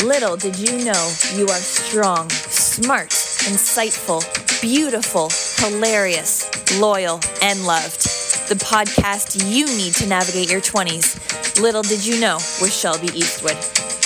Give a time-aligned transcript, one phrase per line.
[0.00, 4.22] Little did you know you are strong, smart, insightful,
[4.60, 6.48] beautiful, hilarious,
[6.80, 8.02] loyal, and loved.
[8.48, 11.60] The podcast you need to navigate your 20s.
[11.60, 14.01] Little did you know with Shelby Eastwood.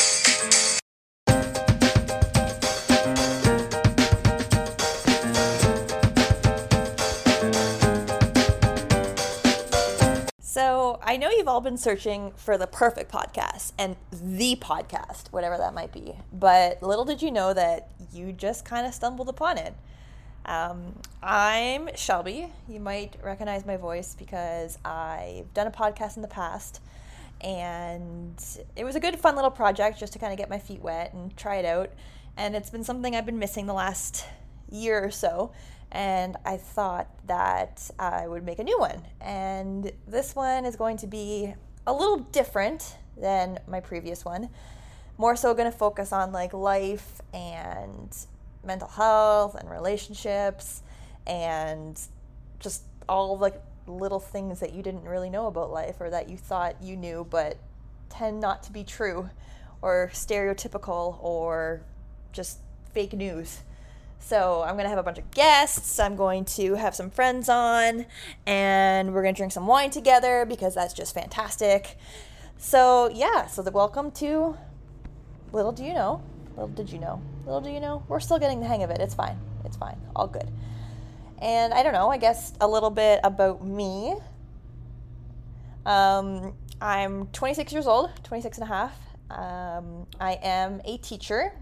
[11.09, 15.73] I know you've all been searching for the perfect podcast and the podcast, whatever that
[15.73, 16.17] might be.
[16.33, 19.73] But little did you know that you just kind of stumbled upon it.
[20.47, 22.53] Um, I'm Shelby.
[22.69, 26.81] You might recognize my voice because I've done a podcast in the past.
[27.41, 28.45] And
[28.75, 31.15] it was a good, fun little project just to kind of get my feet wet
[31.15, 31.91] and try it out.
[32.37, 34.25] And it's been something I've been missing the last
[34.73, 35.53] year or so
[35.93, 39.03] and I thought that I would make a new one.
[39.21, 41.55] And this one is going to be
[41.87, 44.51] a little different than my previous one.
[45.19, 48.15] More so going to focus on like life and
[48.65, 50.83] mental health and relationships
[51.27, 51.99] and
[52.61, 56.37] just all like little things that you didn't really know about life or that you
[56.37, 57.57] thought you knew but
[58.09, 59.31] tend not to be true
[59.81, 61.83] or stereotypical or
[62.33, 62.59] just
[62.93, 63.61] fake news.
[64.27, 66.01] So I'm gonna have a bunch of guests.
[66.01, 68.07] I'm going to have some friends on,
[68.45, 71.97] and we're gonna drink some wine together because that's just fantastic.
[72.59, 74.57] So yeah, so the welcome to
[75.53, 76.23] Little Do You Know.
[76.57, 77.23] Little did you know.
[77.45, 78.03] Little do you know.
[78.09, 79.01] We're still getting the hang of it.
[79.01, 79.39] It's fine.
[79.65, 80.01] It's fine.
[80.17, 80.51] All good.
[81.41, 82.11] And I don't know.
[82.11, 84.17] I guess a little bit about me.
[85.85, 88.99] Um, I'm 26 years old, 26 and a half.
[89.31, 91.53] Um, I am a teacher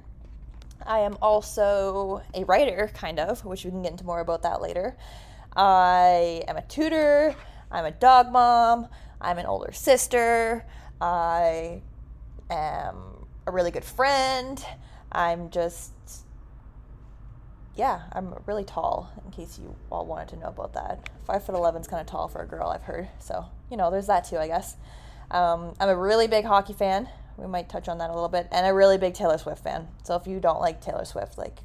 [0.87, 4.61] I am also a writer, kind of, which we can get into more about that
[4.61, 4.97] later.
[5.57, 7.35] I am a tutor.
[7.71, 8.89] I'm a dog mom.
[9.21, 10.67] I'm an older sister.
[11.01, 11.83] I
[12.51, 12.97] am
[13.47, 14.65] a really good friend.
[15.11, 15.93] I'm just,
[17.77, 21.09] yeah, I'm really tall, in case you all wanted to know about that.
[21.25, 23.09] Five foot eleven is kind of tall for a girl, I've heard.
[23.21, 24.77] So, you know, there's that too, I guess.
[25.31, 28.49] Um, I'm a really big hockey fan we might touch on that a little bit.
[28.51, 29.89] And a really big Taylor Swift fan.
[30.05, 31.61] So if you don't like Taylor Swift, like,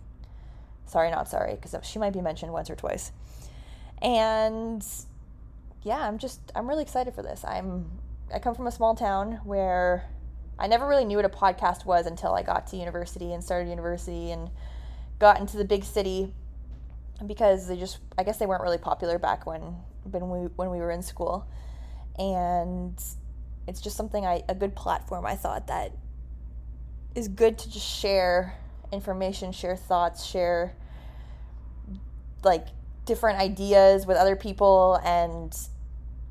[0.86, 3.12] sorry, not sorry, because she might be mentioned once or twice.
[4.02, 4.86] And
[5.84, 7.44] yeah, I'm just, I'm really excited for this.
[7.46, 7.90] I'm,
[8.34, 10.10] I come from a small town where
[10.58, 13.70] I never really knew what a podcast was until I got to university and started
[13.70, 14.50] university and
[15.20, 16.34] got into the big city
[17.26, 20.80] because they just, I guess they weren't really popular back when, when we, when we
[20.80, 21.48] were in school.
[22.18, 23.02] And
[23.70, 25.94] it's just something I a good platform I thought that
[27.16, 28.58] is good to just share
[28.92, 30.76] information, share thoughts, share
[32.44, 32.68] like
[33.06, 35.00] different ideas with other people.
[35.04, 35.56] And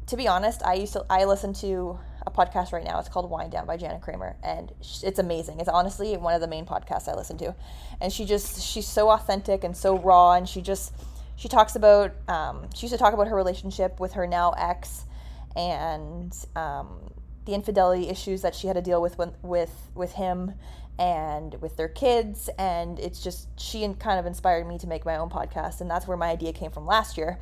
[0.06, 2.98] to be honest, I used to I listen to a podcast right now.
[2.98, 5.60] It's called Wind Down by Jana Kramer, and it's amazing.
[5.60, 7.54] It's honestly one of the main podcasts I listen to,
[8.00, 10.92] and she just she's so authentic and so raw, and she just
[11.36, 15.04] she talks about um, she used to talk about her relationship with her now ex,
[15.56, 17.00] and um,
[17.48, 20.52] the infidelity issues that she had to deal with with with him
[20.98, 22.50] and with their kids.
[22.58, 25.80] And it's just she kind of inspired me to make my own podcast.
[25.80, 27.38] And that's where my idea came from last year.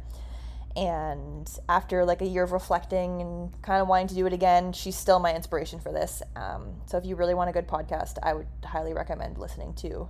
[0.76, 4.72] And after like a year of reflecting and kind of wanting to do it again
[4.72, 6.22] she's still my inspiration for this.
[6.36, 10.08] Um, so if you really want a good podcast i would highly recommend listening to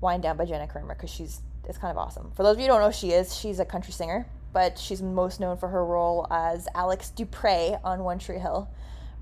[0.00, 2.32] wind down by jana kramer because she's it's kind of awesome.
[2.32, 4.78] For those of you who don't know who she is she's a country singer but
[4.78, 8.68] she's most known for her role as alex dupre on one tree hill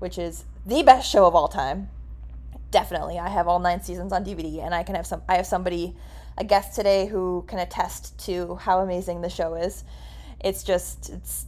[0.03, 1.87] which is the best show of all time.
[2.71, 3.19] Definitely.
[3.19, 5.95] I have all nine seasons on DVD and I can have some I have somebody
[6.37, 9.85] a guest today who can attest to how amazing the show is.
[10.43, 11.45] It's just it's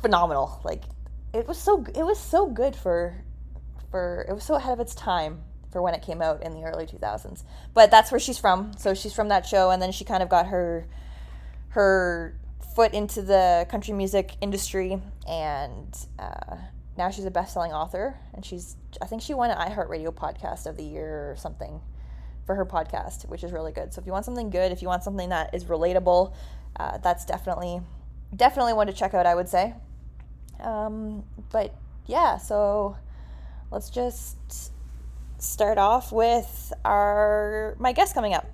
[0.00, 0.60] phenomenal.
[0.62, 0.84] Like
[1.32, 3.16] it was so it was so good for
[3.90, 5.40] for it was so ahead of its time
[5.72, 7.42] for when it came out in the early 2000s.
[7.74, 8.74] But that's where she's from.
[8.78, 10.86] So she's from that show and then she kind of got her
[11.70, 12.38] her
[12.76, 16.56] foot into the country music industry and uh,
[16.96, 20.76] now she's a best-selling author and she's i think she won an iheartradio podcast of
[20.76, 21.80] the year or something
[22.46, 23.92] for her podcast which is really good.
[23.94, 26.34] So if you want something good if you want something that is relatable
[26.76, 27.80] uh, that's definitely
[28.34, 29.74] definitely one to check out i would say.
[30.60, 31.74] Um, but
[32.06, 32.96] yeah so
[33.70, 34.72] let's just
[35.38, 38.46] start off with our my guest coming up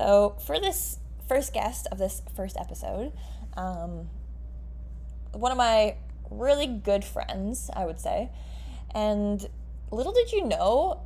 [0.00, 0.96] So, for this
[1.28, 3.12] first guest of this first episode,
[3.54, 4.08] um,
[5.32, 5.96] one of my
[6.30, 8.30] really good friends, I would say,
[8.94, 9.46] and
[9.90, 11.02] little did you know,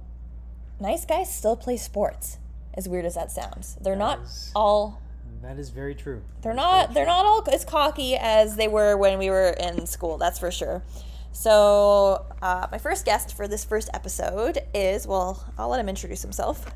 [0.78, 2.38] nice guys still play sports.
[2.74, 4.20] As weird as that sounds, they're that not
[4.54, 5.02] all
[5.42, 6.22] That is very true.
[6.42, 10.18] They're not they're not all as cocky as they were when we were in school.
[10.18, 10.84] That's for sure.
[11.32, 16.22] So uh, my first guest for this first episode is well, I'll let him introduce
[16.22, 16.72] himself.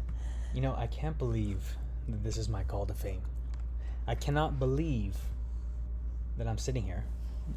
[0.53, 1.77] You know, I can't believe
[2.09, 3.23] that this is my call to fame.
[4.07, 5.17] I cannot believe
[6.39, 7.05] that I'm sitting here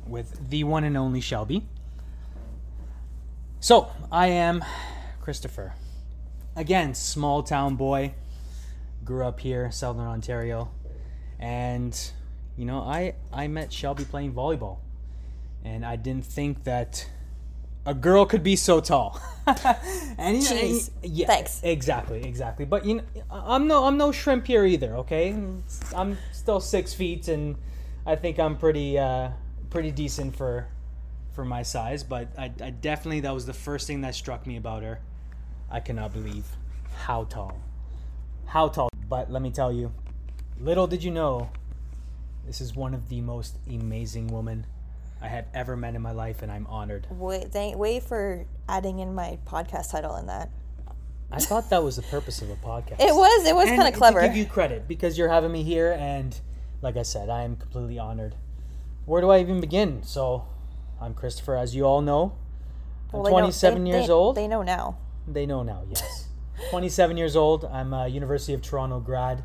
[0.06, 1.66] with the one and only Shelby.
[3.60, 4.64] So, I am
[5.22, 5.76] Christopher.
[6.56, 8.14] Again, small town boy.
[9.06, 10.72] Grew up here, Southern Ontario.
[11.40, 11.98] And,
[12.58, 14.80] you know, I, I met Shelby playing volleyball.
[15.64, 17.08] And I didn't think that
[17.86, 19.20] a girl could be so tall.
[19.48, 20.90] and you know, Jeez.
[21.04, 21.62] yeah, Thanks.
[21.64, 22.66] Exactly, exactly.
[22.66, 24.96] But you know, I'm no, I'm no shrimp here either.
[24.98, 25.36] Okay,
[25.96, 27.56] I'm still six feet, and
[28.06, 29.32] I think I'm pretty, uh,
[29.70, 30.68] pretty decent for,
[31.34, 32.04] for my size.
[32.04, 35.00] But I, I definitely that was the first thing that struck me about her.
[35.70, 36.46] I cannot believe
[37.06, 37.60] how tall,
[38.46, 38.90] how tall.
[39.10, 39.92] But let me tell you,
[40.60, 41.50] little did you know,
[42.46, 44.68] this is one of the most amazing women
[45.22, 47.08] I have ever met in my life, and I'm honored.
[47.12, 50.50] Wait, thank, wait for adding in my podcast title in that.
[51.32, 53.00] I thought that was the purpose of a podcast.
[53.00, 54.22] It was it was kind of to clever.
[54.22, 56.38] give you credit because you're having me here, and
[56.82, 58.36] like I said, I am completely honored.
[59.06, 60.04] Where do I even begin?
[60.04, 60.46] So,
[61.00, 62.34] I'm Christopher, as you all know.
[63.14, 64.36] I'm Well, 27 they- years they- old.
[64.36, 64.98] They know now.
[65.28, 66.28] They know now, yes.
[66.72, 67.64] 27 years old.
[67.66, 69.44] I'm a University of Toronto grad.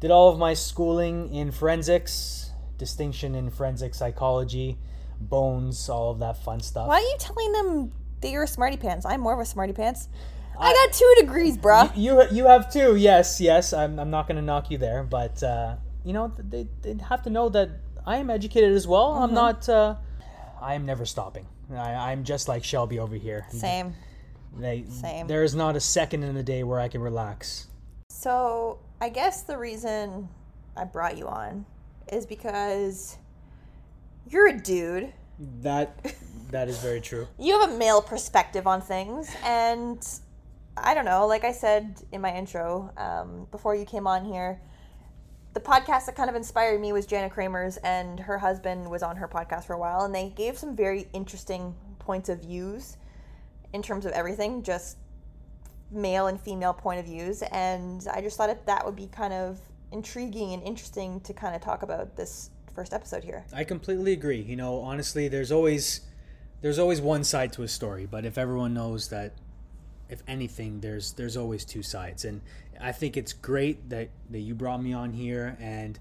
[0.00, 4.78] Did all of my schooling in forensics, distinction in forensic psychology,
[5.20, 6.88] bones, all of that fun stuff.
[6.88, 9.06] Why are you telling them that you're a smarty pants?
[9.06, 10.08] I'm more of a smarty pants.
[10.58, 11.90] I, got two degrees, bruh.
[11.96, 13.72] You you have two, yes, yes.
[13.72, 17.22] I'm, I'm not going to knock you there, but uh, you know they they have
[17.22, 17.70] to know that
[18.06, 19.14] I am educated as well.
[19.14, 19.22] Mm-hmm.
[19.24, 19.68] I'm not.
[19.68, 19.96] Uh,
[20.60, 21.46] I am never stopping.
[21.72, 23.46] I, I'm just like Shelby over here.
[23.50, 23.94] Same.
[24.56, 25.26] They, Same.
[25.26, 27.66] There is not a second in the day where I can relax.
[28.08, 30.28] So I guess the reason
[30.76, 31.66] I brought you on
[32.12, 33.18] is because
[34.28, 35.12] you're a dude.
[35.62, 35.96] That
[36.50, 37.26] that is very true.
[37.38, 40.06] You have a male perspective on things, and
[40.76, 41.26] I don't know.
[41.26, 44.60] Like I said in my intro, um, before you came on here,
[45.52, 49.16] the podcast that kind of inspired me was Jana Kramer's, and her husband was on
[49.16, 52.96] her podcast for a while, and they gave some very interesting points of views
[53.72, 54.98] in terms of everything, just
[55.90, 59.32] male and female point of views, and I just thought that, that would be kind
[59.32, 59.60] of
[59.92, 63.44] intriguing and interesting to kind of talk about this first episode here.
[63.52, 64.40] I completely agree.
[64.40, 66.00] You know, honestly, there's always
[66.60, 69.34] there's always one side to a story, but if everyone knows that
[70.08, 72.42] if anything there's there's always two sides and
[72.80, 75.98] I think it's great that that you brought me on here and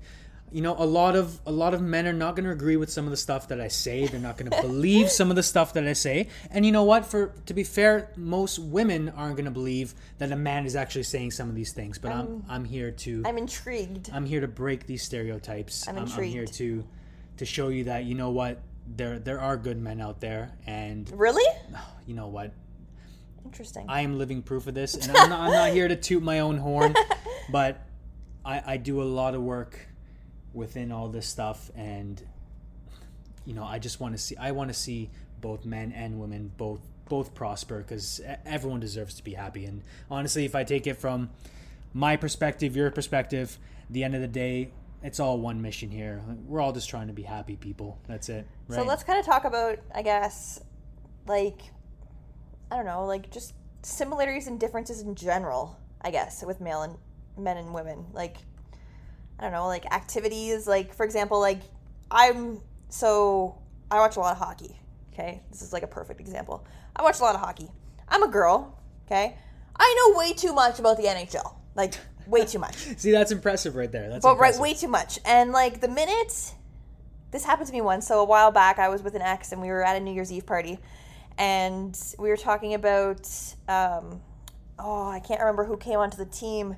[0.54, 2.92] you know a lot of a lot of men are not going to agree with
[2.92, 5.44] some of the stuff that I say they're not going to believe some of the
[5.44, 9.36] stuff that I say and you know what for to be fair most women aren't
[9.36, 12.46] going to believe that a man is actually saying some of these things but I'm
[12.48, 14.10] I'm here to I'm intrigued.
[14.14, 15.88] I'm here to break these stereotypes.
[15.88, 16.86] I'm I'm, I'm here to
[17.38, 18.62] to show you that you know what
[18.96, 21.44] there there are good men out there, and Really?
[22.06, 22.54] you know what
[23.46, 23.86] Interesting.
[23.90, 24.96] I am living proof of this.
[24.96, 26.96] And I'm not, I'm not here to toot my own horn,
[27.52, 27.86] but
[28.46, 29.88] I I do a lot of work
[30.54, 32.22] within all this stuff, and
[33.46, 35.10] you know I just want to see I want to see
[35.42, 36.80] both men and women both
[37.10, 39.66] both prosper because everyone deserves to be happy.
[39.66, 41.30] And honestly, if I take it from
[41.94, 43.60] my perspective, your perspective,
[43.90, 44.72] the end of the day,
[45.04, 46.22] it's all one mission here.
[46.48, 48.00] We're all just trying to be happy people.
[48.08, 48.48] That's it.
[48.68, 48.78] Right?
[48.78, 50.62] So let's kind of talk about, I guess,
[51.28, 51.62] like,
[52.72, 56.96] I don't know, like just similarities and differences in general, I guess, with male and
[57.38, 58.06] men and women.
[58.14, 58.38] Like,
[59.40, 60.68] I don't know, like activities.
[60.68, 61.62] Like, for example, like,
[62.12, 63.58] I'm, so
[63.90, 64.80] I watch a lot of hockey,
[65.14, 65.42] okay?
[65.52, 66.66] This is like a perfect example.
[66.96, 67.70] I watch a lot of hockey.
[68.08, 69.36] I'm a girl, okay?
[69.76, 71.56] I know way too much about the NHL.
[71.76, 71.96] Like,
[72.28, 72.76] way too much.
[72.98, 74.10] See, that's impressive right there.
[74.10, 75.20] That's But right, way too much.
[75.26, 76.54] And like the minute
[77.34, 79.60] this happened to me once, so a while back, I was with an ex and
[79.60, 80.80] we were at a New Year's Eve party,
[81.38, 83.28] and we were talking about,
[83.68, 84.22] um,
[84.78, 86.78] oh, I can't remember who came onto the team.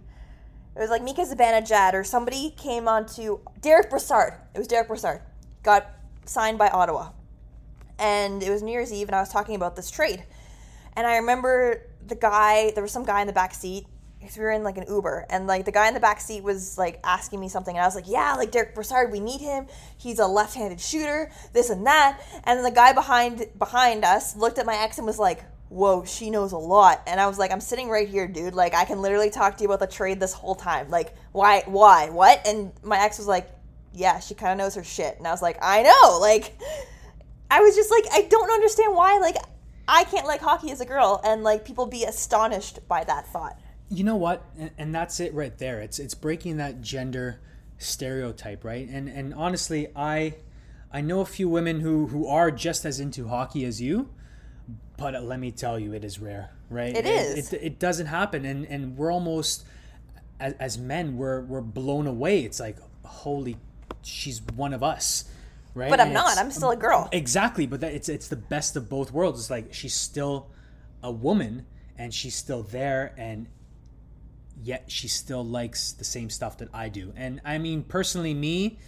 [0.75, 4.33] It was like Mika Zibanejad or somebody came onto Derick Brassard.
[4.53, 5.21] It was Derick Brassard.
[5.63, 5.89] Got
[6.25, 7.11] signed by Ottawa.
[7.97, 10.25] And it was New Year's Eve, and I was talking about this trade.
[10.97, 13.85] And I remember the guy, there was some guy in the back seat.
[14.19, 16.41] Because we were in like an Uber, and like the guy in the back seat
[16.41, 19.39] was like asking me something, and I was like, "Yeah, like Derick Brassard, we need
[19.39, 19.67] him.
[19.97, 24.65] He's a left-handed shooter, this and that." And the guy behind behind us looked at
[24.65, 27.61] my ex and was like, "Whoa, she knows a lot." And I was like, "I'm
[27.61, 28.53] sitting right here, dude.
[28.53, 30.89] Like I can literally talk to you about the trade this whole time.
[30.89, 33.49] Like why, why, what?" And my ex was like,
[33.93, 36.57] "Yeah, she kind of knows her shit." And I was like, "I know." Like
[37.51, 39.35] I was just like, I don't understand why like
[39.87, 43.59] I can't like hockey as a girl, and like people be astonished by that thought.
[43.89, 47.39] you know what and, and that's it right there it's it's breaking that gender
[47.77, 48.87] stereotype, right?
[48.89, 50.35] And and honestly, I
[50.91, 54.09] I know a few women who who are just as into hockey as you,
[54.97, 56.95] but uh, let me tell you, it is rare, right?
[56.95, 57.53] It it is.
[57.53, 59.65] It, it doesn't happen, and and we're almost
[60.39, 62.41] as, as men, we're we're blown away.
[62.41, 63.57] It's like holy,
[64.01, 65.25] she's one of us,
[65.73, 65.89] right?
[65.89, 66.37] But I'm And not.
[66.37, 67.09] I'm still a girl.
[67.11, 69.39] Exactly, but that, it's it's the best of both worlds.
[69.39, 70.47] It's like she's still
[71.03, 71.65] a woman
[71.97, 73.47] and she's still there and
[74.63, 77.13] yet she still likes the same stuff that I do.
[77.15, 78.79] And I mean personally me,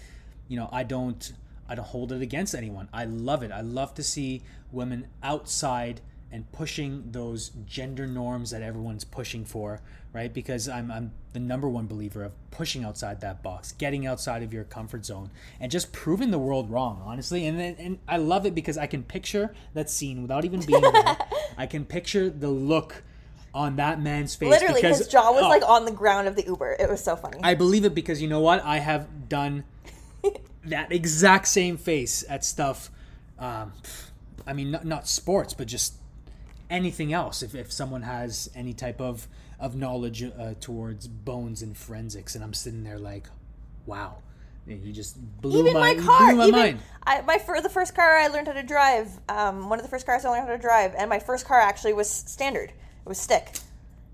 [0.48, 1.32] you know, I don't
[1.70, 2.90] I don't hold it against anyone.
[2.94, 3.52] I love it.
[3.52, 9.82] I love to see women outside and pushing those gender norms that everyone's pushing for,
[10.12, 10.34] right?
[10.34, 14.54] Because I'm I'm the number one believer of pushing outside that box, getting outside of
[14.54, 17.46] your comfort zone, and just proving the world wrong, honestly.
[17.46, 20.82] And then and I love it because I can picture that scene without even being
[20.82, 21.18] there.
[21.58, 23.04] I can picture the look
[23.54, 24.50] on that man's face.
[24.50, 26.76] Literally, because his jaw was oh, like on the ground of the Uber.
[26.80, 27.40] It was so funny.
[27.42, 28.64] I believe it because you know what?
[28.64, 29.64] I have done
[30.70, 32.90] that exact same face at stuff.
[33.40, 33.74] Um,
[34.46, 35.96] I mean, not, not sports, but just
[36.70, 37.44] anything else.
[37.44, 39.28] If, if someone has any type of
[39.60, 43.28] of knowledge uh, towards bones and forensics, and I'm sitting there like,
[43.88, 44.18] wow,
[44.68, 46.80] you just blew even my, my car, my even mind.
[47.04, 50.06] I, my the first car I learned how to drive, um, one of the first
[50.06, 52.70] cars I learned how to drive, and my first car actually was standard.
[52.70, 53.56] It was stick.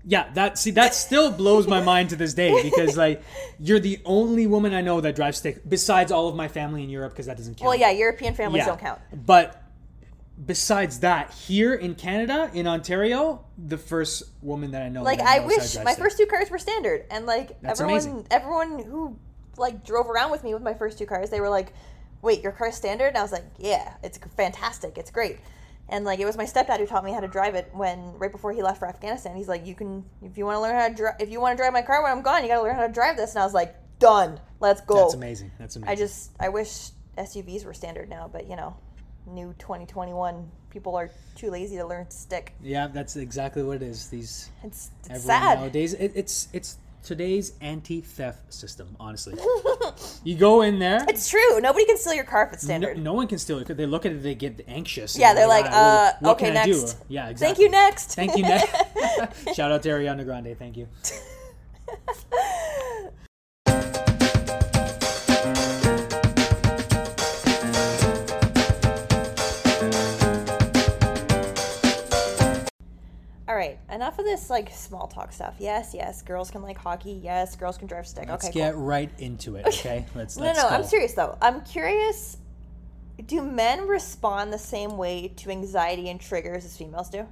[0.06, 3.22] Yeah, that see that still blows my mind to this day because like
[3.58, 6.90] you're the only woman I know that drives stick besides all of my family in
[6.90, 7.66] Europe because that doesn't count.
[7.68, 8.66] Well, yeah, European families Yeah.
[8.66, 9.00] don't count.
[9.14, 9.62] But
[10.46, 15.02] besides that, here in Canada, in Ontario, the first woman that I know.
[15.02, 15.98] Like that I how wish my stick.
[15.98, 18.26] first two cars were standard, and like That's everyone, amazing.
[18.30, 19.16] everyone who
[19.56, 21.72] like drove around with me with my first two cars, they were like,
[22.20, 25.38] "Wait, your car's standard?" And I was like, "Yeah, it's fantastic, it's great."
[25.88, 28.32] And like it was my stepdad who taught me how to drive it when right
[28.32, 29.36] before he left for Afghanistan.
[29.36, 31.56] He's like, "You can if you want to learn how to drive if you want
[31.56, 33.34] to drive my car when I'm gone, you got to learn how to drive this."
[33.34, 35.50] And I was like, "Done, let's go." That's amazing.
[35.58, 35.92] That's amazing.
[35.92, 38.74] I just I wish SUVs were standard now, but you know,
[39.26, 42.52] new 2021 people are too lazy to learn to stick.
[42.62, 44.08] yeah, that's exactly what it is.
[44.08, 45.60] These It's, it's sad.
[45.60, 48.96] nowadays, it, it's it's today's anti-theft system.
[48.98, 49.34] Honestly,
[50.24, 51.04] you go in there.
[51.08, 51.60] It's true.
[51.60, 52.98] Nobody can steal your car if it's No, standard.
[52.98, 53.66] no one can steal it.
[53.68, 55.16] They look at it, they get anxious.
[55.16, 56.96] Yeah, they're like, "Ah, uh, what okay, can I do?" next.
[57.08, 57.46] Yeah, exactly.
[57.46, 58.14] Thank you, next.
[58.14, 59.54] Thank you, next.
[59.54, 60.56] Shout out to Ariana Grande.
[60.58, 60.88] Thank you.
[73.68, 75.54] Right, enough of this like small talk stuff.
[75.58, 77.20] Yes, yes, girls can like hockey.
[77.22, 78.24] Yes, girls can drive stick.
[78.24, 78.32] Okay.
[78.32, 78.82] Let's okay, get cool.
[78.82, 79.66] right into it.
[79.74, 80.36] Okay, let's.
[80.36, 80.74] No, let's no, go.
[80.74, 81.36] I'm serious though.
[81.42, 82.38] I'm curious.
[83.26, 87.26] Do men respond the same way to anxiety and triggers as females do?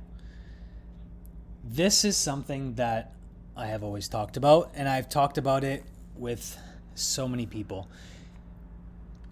[1.65, 3.15] This is something that
[3.57, 5.85] I have always talked about, and I've talked about it
[6.17, 6.59] with
[6.95, 7.89] so many people.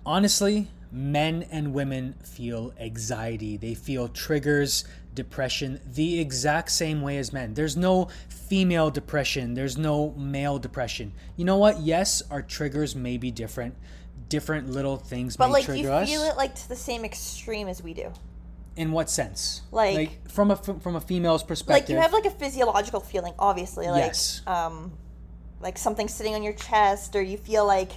[0.05, 7.33] Honestly, men and women feel anxiety, they feel triggers, depression the exact same way as
[7.33, 7.55] men.
[7.55, 11.13] There's no female depression, there's no male depression.
[11.37, 11.81] You know what?
[11.81, 13.75] Yes, our triggers may be different.
[14.29, 16.09] Different little things But may like, trigger you us.
[16.09, 18.13] feel it like to the same extreme as we do.
[18.77, 19.63] In what sense?
[19.73, 21.89] Like- from a from a female's perspective.
[21.89, 23.89] Like you have like a physiological feeling, obviously.
[23.89, 24.43] Like Yes.
[24.47, 24.93] um,
[25.61, 27.91] like something sitting on your chest, or you feel like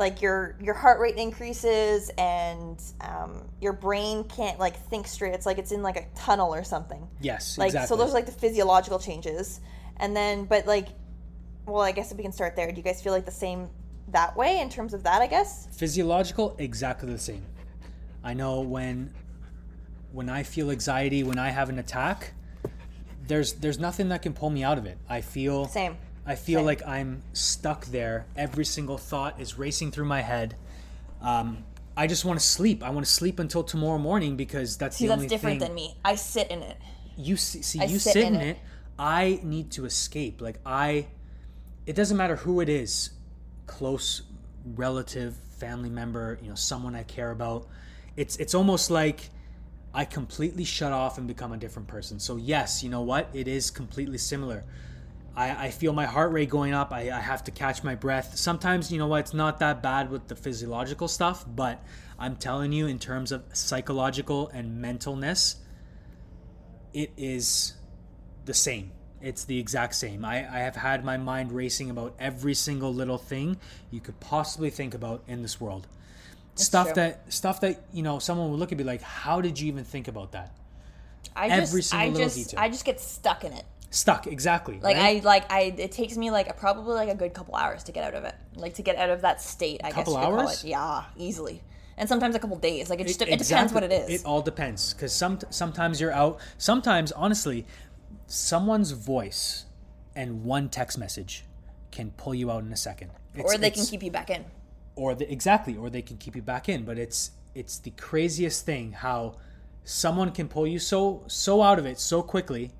[0.00, 5.34] like your your heart rate increases and um, your brain can't like think straight.
[5.34, 7.06] It's like it's in like a tunnel or something.
[7.20, 7.88] yes, Like exactly.
[7.88, 9.60] so, those are like the physiological changes,
[9.98, 10.88] and then but like,
[11.66, 13.68] well, I guess if we can start there, do you guys feel like the same
[14.08, 15.22] that way in terms of that?
[15.22, 15.68] I guess.
[15.70, 17.44] physiological exactly the same
[18.24, 19.14] i know when
[20.12, 22.32] when i feel anxiety when i have an attack
[23.26, 25.96] there's there's nothing that can pull me out of it i feel Same.
[26.26, 26.66] I feel Same.
[26.66, 30.56] like i'm stuck there every single thought is racing through my head
[31.22, 31.64] um,
[31.96, 35.04] i just want to sleep i want to sleep until tomorrow morning because that's See,
[35.04, 35.96] the that's only different thing than me.
[36.04, 36.76] I sit in it.
[37.16, 38.48] you see, see you sit sit, in in it.
[38.50, 38.58] it.
[39.00, 40.42] I need to escape.
[40.42, 41.06] Like I,
[41.86, 43.10] it doesn't matter who it is,
[43.66, 44.22] close
[44.74, 47.66] relative, family member, you know, someone I care about.
[48.16, 49.30] It's it's almost like
[49.94, 52.20] I completely shut off and become a different person.
[52.20, 53.30] So yes, you know what?
[53.32, 54.64] It is completely similar.
[55.40, 56.92] I, I feel my heart rate going up.
[56.92, 58.36] I, I have to catch my breath.
[58.36, 61.82] Sometimes, you know what, it's not that bad with the physiological stuff, but
[62.18, 65.56] I'm telling you, in terms of psychological and mentalness,
[66.92, 67.74] it is
[68.44, 68.92] the same.
[69.22, 70.26] It's the exact same.
[70.26, 73.56] I, I have had my mind racing about every single little thing
[73.90, 75.86] you could possibly think about in this world.
[76.54, 76.94] stuff true.
[76.96, 79.84] that stuff that you know someone would look at me like, how did you even
[79.84, 80.54] think about that?
[81.34, 82.60] I Every just, single I little just, detail.
[82.60, 83.64] I just get stuck in it.
[83.92, 85.20] Stuck exactly Like right?
[85.22, 87.92] I like I it takes me like a, probably like a good couple hours to
[87.92, 88.34] get out of it.
[88.54, 90.64] Like to get out of that state, I Couple guess you could call hours?
[90.64, 90.68] it.
[90.68, 91.62] Yeah, easily.
[91.96, 92.88] And sometimes a couple days.
[92.88, 93.74] Like it just it, depends Exactly.
[93.74, 94.20] what it is.
[94.22, 96.38] It all depends because some sometimes you're out.
[96.56, 97.66] Sometimes, honestly,
[98.26, 99.66] someone's voice
[100.14, 101.44] and one text message
[101.90, 103.10] can pull you out in a second.
[103.34, 104.44] It's- or they can keep you back in.
[104.96, 106.84] or the, exactly, or they can keep you back in.
[106.84, 109.36] But it's it's the craziest thing how
[109.84, 112.70] someone can pull you so so out of it so quickly,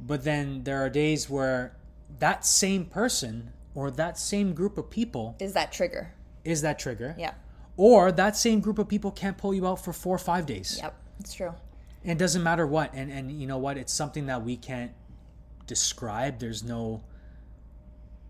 [0.00, 1.76] but then there are days where
[2.18, 6.12] that same person or that same group of people Is that trigger?
[6.44, 7.14] is that trigger.
[7.18, 7.34] Yeah.
[7.76, 10.78] Or that same group of people can't pull you out for four or five days.
[10.80, 10.94] Yep.
[11.20, 11.52] It's true.
[12.02, 12.94] And it doesn't matter what.
[12.94, 13.76] And and you know what?
[13.76, 14.92] It's something that we can't
[15.66, 16.38] describe.
[16.38, 17.02] There's no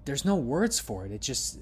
[0.07, 1.13] there's no words for it.
[1.13, 1.59] It just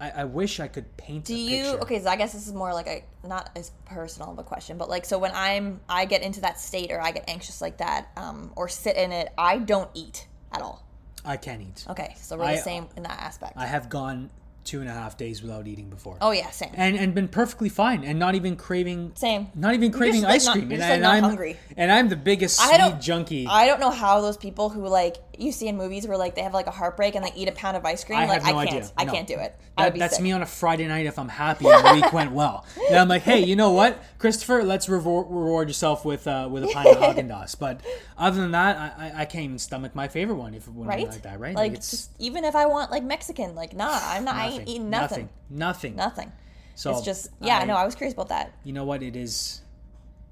[0.00, 1.82] I, I wish I could paint Do you picture.
[1.82, 2.00] okay?
[2.00, 4.88] So I guess this is more like a not as personal of a question, but
[4.88, 8.08] like so when I'm I get into that state or I get anxious like that,
[8.16, 10.84] um, or sit in it, I don't eat at all.
[11.24, 11.84] I can't eat.
[11.88, 13.54] Okay, so we're I- the same in that aspect.
[13.56, 14.30] I have gone
[14.68, 16.16] two and a half days without eating before.
[16.20, 16.70] oh yeah, same.
[16.74, 19.48] And and been perfectly fine and not even craving Same.
[19.54, 20.70] not even craving just, ice not- cream.
[20.70, 21.56] you're and just, like, and not I'm hungry.
[21.76, 23.46] and I'm the biggest I sweet junkie.
[23.46, 26.42] I don't know how those people who like you see in movies where like they
[26.42, 28.18] have like a heartbreak and they eat a pound of ice cream.
[28.18, 28.76] I like have no I can't.
[28.78, 28.90] idea.
[28.98, 29.12] I No.
[29.12, 29.56] can't do it.
[29.78, 30.24] That- that's sick.
[30.24, 32.66] me on a Friday night if I'm happy and the week went well.
[32.88, 36.64] And I'm like, hey, you know what, Christopher, let's reward, reward yourself with uh, with
[36.64, 37.56] a pint of Haagen Dazs.
[37.58, 37.80] But
[38.16, 41.06] other than that, I, I, I can't even stomach my favorite one if when right?
[41.08, 41.54] like that, right?
[41.54, 44.34] Like, it's just even if I want like Mexican, like nah, I'm not.
[44.36, 45.28] I nothing, eating nothing.
[45.50, 45.96] nothing, nothing.
[45.96, 46.32] Nothing.
[46.74, 47.58] So It's just yeah.
[47.58, 48.52] I- no, I was curious about that.
[48.64, 49.02] You know what?
[49.02, 49.62] It is,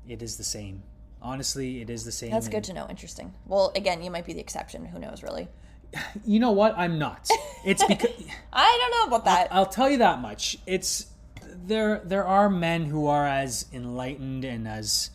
[0.09, 0.83] it is the same.
[1.21, 2.31] Honestly, it is the same.
[2.31, 2.87] That's good to know.
[2.89, 3.35] Interesting.
[3.47, 4.85] Well, again, you might be the exception.
[4.87, 5.49] Who knows, really?
[6.25, 6.77] You know what?
[6.77, 7.29] I'm not.
[7.65, 8.11] It's because.
[8.53, 9.49] I don't know about that.
[9.51, 10.59] I'll tell you that much.
[10.67, 11.07] It's
[11.67, 12.01] there.
[12.05, 15.11] There are men who are as enlightened and as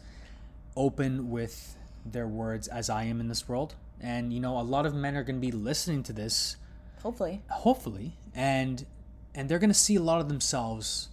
[0.75, 1.75] open with
[2.06, 5.15] their words as I am in this world, and you know, a lot of men
[5.15, 6.56] are going to be listening to this,
[7.03, 7.41] Hopefully.
[7.50, 8.86] hopefully, and
[9.35, 11.09] and they're going to see a lot of themselves,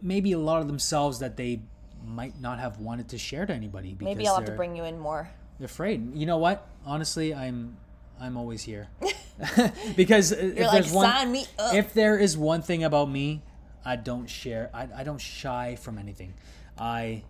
[0.00, 1.60] maybe a lot of themselves that they
[2.04, 3.94] might not have wanted to share to anybody.
[3.94, 5.28] Because Maybe I'll have to bring you in more.
[5.58, 6.14] they're afraid.
[6.14, 6.66] You know what?
[6.84, 7.76] Honestly, I'm
[8.20, 8.88] I'm always here
[9.96, 11.74] because uh, if like there's one sign me up.
[11.74, 13.42] if there is one thing about me,
[13.84, 14.70] I don't share.
[14.72, 16.34] I, I don't shy from anything.
[16.78, 17.22] I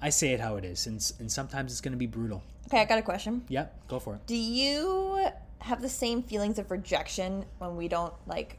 [0.00, 2.42] I say it how it is, and and sometimes it's going to be brutal.
[2.68, 3.44] okay, I got a question.
[3.48, 4.26] Yep, go for it.
[4.26, 5.28] Do you
[5.60, 8.58] have the same feelings of rejection when we don't like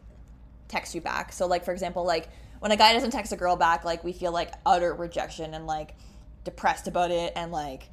[0.67, 1.31] text you back?
[1.31, 4.13] So like for example, like when a guy doesn't text a girl back, like we
[4.13, 5.95] feel like utter rejection and like
[6.43, 7.89] depressed about it and like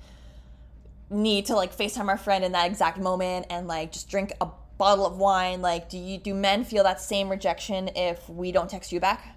[1.11, 4.49] need to like FaceTime our friend in that exact moment and like just drink a
[4.79, 5.63] bottle of wine.
[5.63, 9.37] Like do you do men feel that same rejection if we don't text you back?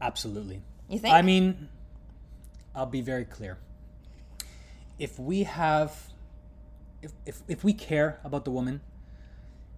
[0.00, 0.62] Absolutely.
[0.88, 1.14] You think?
[1.14, 1.68] I mean,
[2.74, 3.58] I'll be very clear.
[4.98, 5.96] If we have,
[7.02, 8.80] if, if, if we care about the woman,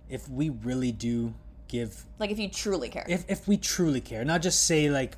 [0.09, 1.35] if we really do
[1.69, 3.05] give like if you truly care.
[3.09, 5.17] if, if we truly care not just say like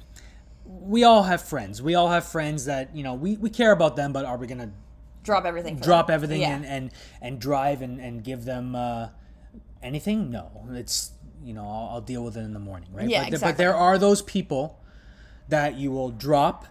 [0.65, 3.97] we all have friends we all have friends that you know we, we care about
[3.97, 4.71] them but are we gonna
[5.25, 5.77] drop everything.
[5.77, 6.15] For drop them.
[6.15, 6.57] everything Yeah.
[6.57, 9.09] and, and and drive and, and give them uh,
[9.83, 11.13] anything no it's
[11.45, 13.57] you know I'll, I'll deal with it in the morning right Yeah, but, th- but
[13.57, 14.81] there are those people
[15.49, 16.67] that you will drop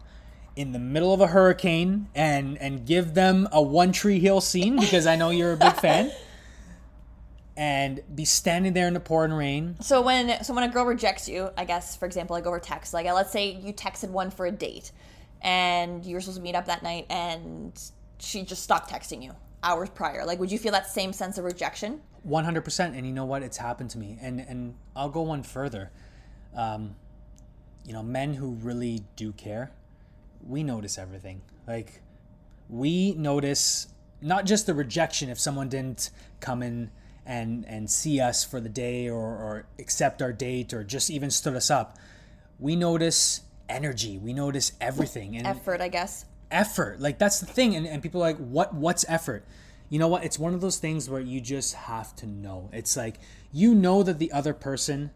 [0.56, 4.80] in the middle of a hurricane and and give them a one tree hill scene
[4.80, 6.12] because i know you're a big fan
[7.58, 11.28] and be standing there in the pouring rain So when so when a girl rejects
[11.28, 14.46] you, I guess for example, like over text, like let's say you texted one for
[14.46, 14.92] a date,
[15.42, 17.78] and you were supposed to meet up that night, and
[18.20, 20.24] she just stopped texting you hours prior.
[20.26, 22.02] Like, would you feel that same sense of rejection?
[22.28, 25.92] 100% and you know what it's happened to me and and i'll go one further
[26.56, 26.96] um,
[27.86, 29.72] you know men who really do care
[30.46, 32.02] we notice everything like
[32.70, 33.88] we notice
[34.22, 36.10] not just the rejection if someone didn't
[36.42, 36.90] come in
[37.28, 41.30] and and see us for the day or, or accept our date or just even
[41.30, 41.98] stood us up
[42.60, 44.18] we notice energy.
[44.18, 45.38] We notice everything.
[45.38, 46.26] And Effort, I guess.
[46.50, 47.00] effort.
[47.00, 47.76] Like that's the thing.
[47.76, 49.46] And, and people are like what what's effort?
[49.90, 50.24] You know what?
[50.24, 52.70] It's one of those things where you just have to know.
[52.74, 53.20] It's like
[53.52, 55.12] you know that the other person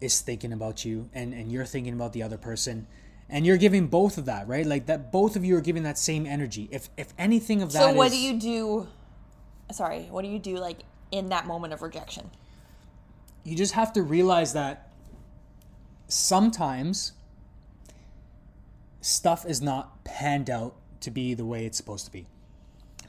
[0.00, 2.86] is thinking about you and and you're thinking about the other person
[3.30, 4.66] and you're giving both of that right?
[4.66, 6.68] Like that both of you are giving that same energy.
[6.70, 8.88] If if anything of that So what is- do you do?
[9.72, 10.78] Sorry, what do you do like
[11.10, 12.30] in that moment of rejection?
[13.44, 14.90] you just have to realize that
[16.08, 17.12] sometimes
[19.00, 22.26] stuff is not panned out to be the way it's supposed to be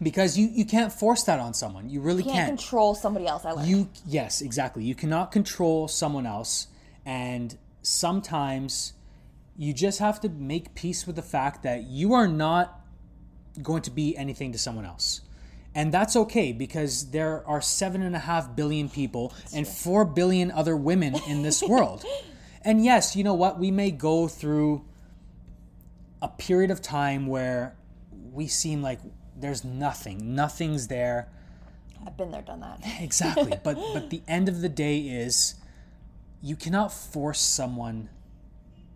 [0.01, 3.25] because you you can't force that on someone you really You can't can't control somebody
[3.27, 3.43] else.
[3.43, 3.67] I learned.
[3.67, 6.67] you yes exactly you cannot control someone else
[7.05, 8.93] and sometimes
[9.57, 12.79] you just have to make peace with the fact that you are not
[13.61, 15.21] going to be anything to someone else
[15.79, 20.51] And that's okay because there are seven and a half billion people and four billion
[20.51, 22.03] other women in this world.
[22.65, 23.57] And yes, you know what?
[23.57, 24.83] We may go through
[26.21, 27.77] a period of time where
[28.33, 28.99] we seem like
[29.37, 31.29] there's nothing, nothing's there.
[32.05, 32.81] I've been there, done that.
[32.99, 33.53] Exactly.
[33.63, 35.55] but but the end of the day is
[36.41, 38.09] you cannot force someone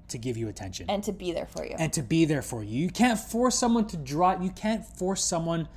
[0.09, 1.77] to give you attention And to be there for you.
[1.79, 2.77] and to be there for you.
[2.77, 4.37] You can't force someone to draw.
[4.37, 5.69] You can't force someone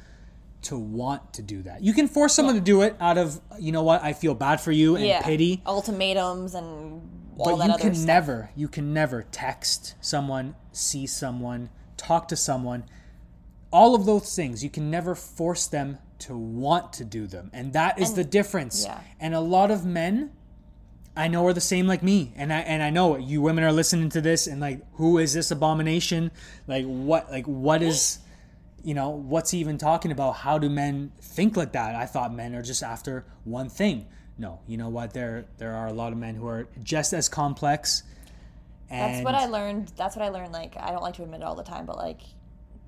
[0.66, 1.82] to want to do that.
[1.82, 4.60] You can force someone to do it out of you know what I feel bad
[4.60, 5.22] for you and yeah.
[5.22, 5.62] pity.
[5.64, 7.02] Ultimatums and
[7.38, 8.06] all But that you can stuff.
[8.06, 12.84] never, you can never text someone, see someone, talk to someone.
[13.70, 17.50] All of those things, you can never force them to want to do them.
[17.52, 18.84] And that is the difference.
[18.84, 19.00] yeah.
[19.20, 20.32] And a lot of men
[21.16, 22.32] I know are the same like me.
[22.36, 25.32] And I and I know you women are listening to this and like who is
[25.32, 26.30] this abomination?
[26.66, 28.18] Like what like what is
[28.86, 30.36] you know, what's he even talking about?
[30.36, 31.96] How do men think like that?
[31.96, 34.06] I thought men are just after one thing.
[34.38, 35.12] No, you know what?
[35.12, 38.04] There there are a lot of men who are just as complex.
[38.88, 39.90] And That's what I learned.
[39.96, 40.52] That's what I learned.
[40.52, 42.20] Like, I don't like to admit it all the time, but like,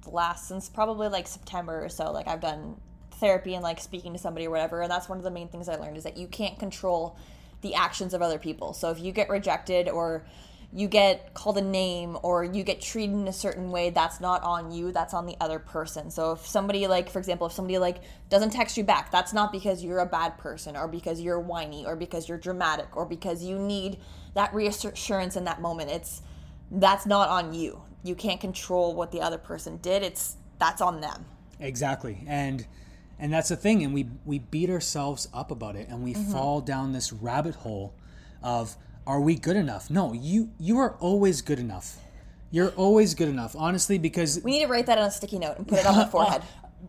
[0.04, 2.80] the last since probably like September or so, like I've done
[3.14, 4.82] therapy and like speaking to somebody or whatever.
[4.82, 7.16] And that's one of the main things I learned is that you can't control
[7.62, 8.72] the actions of other people.
[8.72, 10.24] So if you get rejected or
[10.72, 14.42] you get called a name or you get treated in a certain way, that's not
[14.42, 14.92] on you.
[14.92, 16.10] That's on the other person.
[16.10, 19.50] So if somebody like, for example, if somebody like doesn't text you back, that's not
[19.50, 23.42] because you're a bad person or because you're whiny or because you're dramatic or because
[23.42, 23.98] you need
[24.34, 25.90] that reassurance in that moment.
[25.90, 26.20] It's
[26.70, 27.80] that's not on you.
[28.02, 30.02] You can't control what the other person did.
[30.02, 31.24] It's that's on them.
[31.60, 32.24] Exactly.
[32.26, 32.66] And
[33.18, 36.30] and that's the thing and we we beat ourselves up about it and we Mm-hmm.
[36.32, 37.94] fall down this rabbit hole
[38.42, 38.76] of
[39.08, 39.90] are we good enough?
[39.90, 41.96] No, you you are always good enough.
[42.50, 45.56] You're always good enough, honestly, because We need to write that on a sticky note
[45.58, 46.42] and put it on my forehead.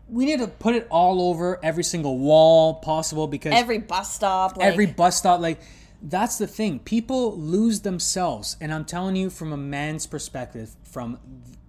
[0.08, 4.56] we need to put it all over every single wall possible because Every bus stop,
[4.56, 5.60] like, every bus stop like
[6.02, 11.18] that's the thing people lose themselves and i'm telling you from a man's perspective from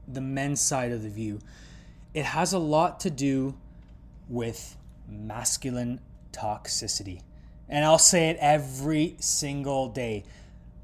[0.07, 1.39] the men's side of the view
[2.13, 3.53] it has a lot to do
[4.29, 4.77] with
[5.09, 5.99] masculine
[6.31, 7.19] toxicity
[7.67, 10.23] and i'll say it every single day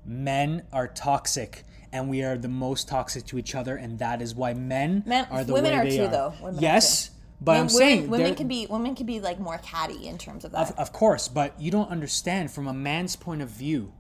[0.08, 4.34] men are toxic and we are the most toxic to each other and that is
[4.34, 6.34] why men, Men- are the women way are they too, are though.
[6.42, 10.18] Women yes but i'm saying women can be women can be like more catty in
[10.18, 10.72] terms of that.
[10.72, 13.94] of, of course, but you don't understand from a man's point of view.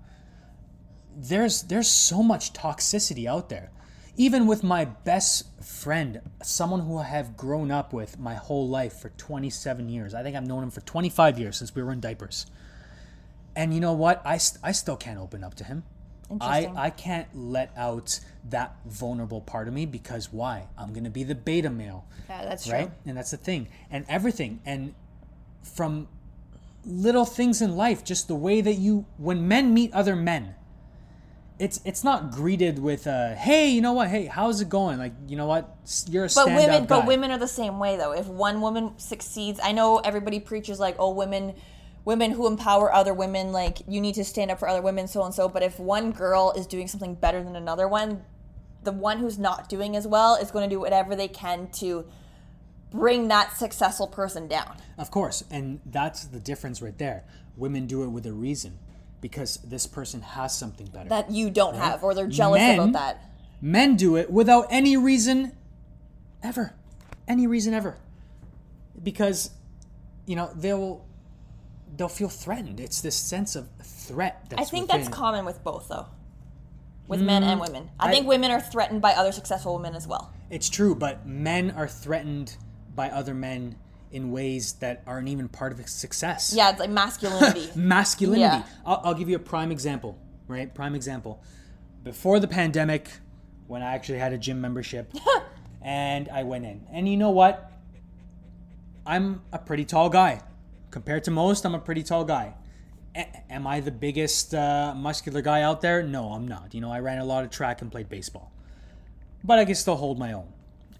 [1.15, 3.71] There's there's so much toxicity out there.
[4.19, 8.93] Even with my best friend, someone who I have grown up with my whole life
[8.93, 10.15] for 27 years.
[10.15, 12.47] I think I've known him for 25 years since we were in diapers.
[13.55, 14.23] And you know what?
[14.25, 15.83] I, st- I still can't open up to him.
[16.41, 20.67] I, I can't let out that vulnerable part of me because why?
[20.77, 22.73] I'm going to be the beta male yeah, that's true.
[22.73, 22.91] right?
[23.05, 23.67] And that's the thing.
[23.89, 24.59] And everything.
[24.65, 24.93] And
[25.63, 26.07] from
[26.85, 30.55] little things in life, just the way that you when men meet other men,
[31.59, 34.09] it's it's not greeted with uh hey, you know what?
[34.09, 34.97] Hey, how's it going?
[34.97, 35.75] Like, you know what?
[36.09, 37.07] You're a But stand women, up but guy.
[37.07, 38.11] women are the same way though.
[38.11, 41.55] If one woman succeeds, I know everybody preaches like, oh, women,
[42.07, 45.23] women who empower other women, like you need to stand up for other women, so
[45.23, 45.49] and so.
[45.49, 48.23] But if one girl is doing something better than another one,
[48.83, 52.05] the one who's not doing as well is going to do whatever they can to
[52.91, 54.77] bring that successful person down.
[54.97, 57.25] Of course, and that's the difference right there.
[57.57, 58.79] Women do it with a reason
[59.19, 61.09] because this person has something better.
[61.09, 63.31] That you don't have, or they're jealous Men- about that.
[63.59, 65.51] Men do it without any reason
[66.41, 66.73] ever.
[67.27, 67.97] Any reason ever.
[69.03, 69.51] Because
[70.25, 71.06] you know, they'll
[71.97, 72.79] they'll feel threatened.
[72.79, 75.01] It's this sense of threat that's I think within.
[75.01, 76.05] that's common with both though.
[77.07, 77.65] With men and mm.
[77.65, 77.89] women.
[77.99, 80.33] I, I- think women are threatened by other successful women as well.
[80.49, 82.55] It's true, but men are threatened
[82.95, 83.77] by other men
[84.11, 86.53] in ways that aren't even part of success.
[86.55, 87.69] Yeah, it's like masculinity.
[87.75, 88.41] masculinity.
[88.41, 88.63] Yeah.
[88.85, 90.73] I'll, I'll give you a prime example, right?
[90.73, 91.43] Prime example.
[92.03, 93.09] Before the pandemic,
[93.67, 95.13] when I actually had a gym membership,
[95.81, 97.71] and I went in, and you know what?
[99.05, 100.41] I'm a pretty tall guy.
[100.91, 102.53] Compared to most, I'm a pretty tall guy.
[103.15, 106.03] A- am I the biggest uh, muscular guy out there?
[106.03, 106.73] No, I'm not.
[106.73, 108.51] You know, I ran a lot of track and played baseball.
[109.43, 110.47] But I can still hold my own.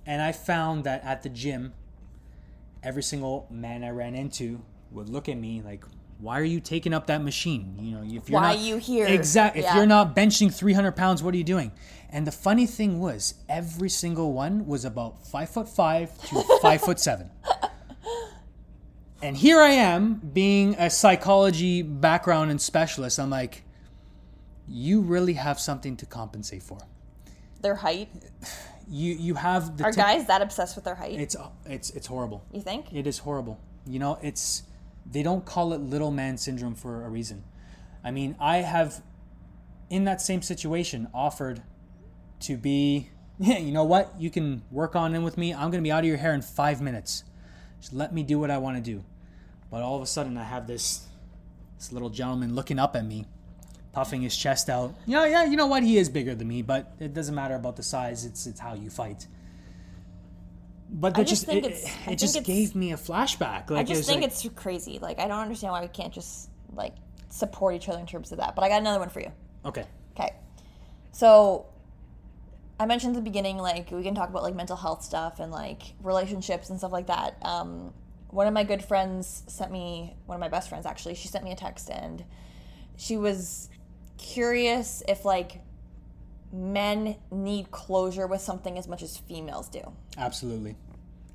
[0.06, 1.74] And I found that at the gym,
[2.84, 5.84] every single man I ran into would look at me like,
[6.20, 7.76] "Why are you taking up that machine?
[7.80, 9.64] You know, if you're Why not, are you here?" Exactly.
[9.64, 11.72] If you're not benching 300 pounds, what are you doing?"
[12.10, 16.82] And the funny thing was, every single one was about five foot five to five
[16.82, 17.30] foot seven.
[19.22, 23.20] And here I am, being a psychology background and specialist.
[23.20, 23.64] I'm like,
[24.68, 26.80] you really have something to compensate for.
[27.62, 28.10] their height.
[28.90, 31.20] You you have the Are te- guys that obsessed with their height?
[31.20, 32.44] It's it's it's horrible.
[32.54, 32.94] you think?
[32.94, 33.60] It is horrible.
[33.86, 34.64] You know, it's
[35.12, 37.44] they don't call it little man syndrome for a reason.
[38.04, 39.02] I mean, I have
[39.90, 41.64] in that same situation offered
[42.42, 44.14] to be yeah, you know what?
[44.20, 45.54] You can work on in with me.
[45.54, 47.24] I'm going to be out of your hair in 5 minutes.
[47.80, 49.04] Just let me do what I want to do.
[49.70, 51.06] But all of a sudden I have this
[51.78, 53.26] this little gentleman looking up at me,
[53.92, 54.96] puffing his chest out.
[55.06, 55.84] Yeah, yeah, you know what?
[55.84, 58.26] He is bigger than me, but it doesn't matter about the size.
[58.26, 59.28] It's it's how you fight.
[60.90, 63.70] But I just just, think it, it's- it just it's- gave me a flashback.
[63.70, 65.00] Like I just was think like- it's crazy.
[65.00, 66.94] Like I don't understand why we can't just like
[67.30, 68.56] support each other in terms of that.
[68.56, 69.32] But I got another one for you.
[69.66, 69.86] okay.
[70.18, 70.34] Okay.
[71.12, 71.66] So
[72.80, 75.52] I mentioned at the beginning, like we can talk about like mental health stuff and
[75.52, 77.38] like relationships and stuff like that.
[77.42, 77.94] Um,
[78.30, 81.16] one of my good friends sent me one of my best friends actually.
[81.16, 82.24] She sent me a text and
[82.96, 83.70] she was
[84.18, 85.62] curious if like
[86.52, 89.82] men need closure with something as much as females do.
[90.18, 90.76] Absolutely.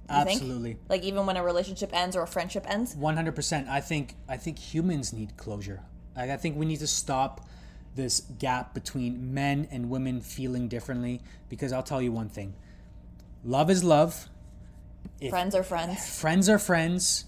[0.09, 0.77] Absolutely.
[0.89, 2.95] Like even when a relationship ends or a friendship ends.
[2.95, 3.69] One hundred percent.
[3.69, 5.83] I think I think humans need closure.
[6.17, 7.49] Like I think we need to stop
[7.95, 11.21] this gap between men and women feeling differently.
[11.49, 12.55] Because I'll tell you one thing:
[13.45, 14.29] love is love.
[15.21, 16.19] If Friends are friends.
[16.21, 17.25] friends are friends.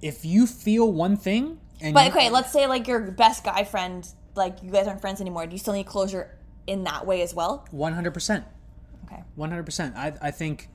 [0.00, 3.64] If you feel one thing, and But you- okay, let's say like your best guy
[3.64, 5.46] friend, like you guys aren't friends anymore.
[5.46, 7.66] Do you still need closure in that way as well?
[7.70, 8.44] one hundred percent.
[9.04, 9.22] Okay.
[9.36, 9.96] One hundred percent.
[9.96, 10.68] I I think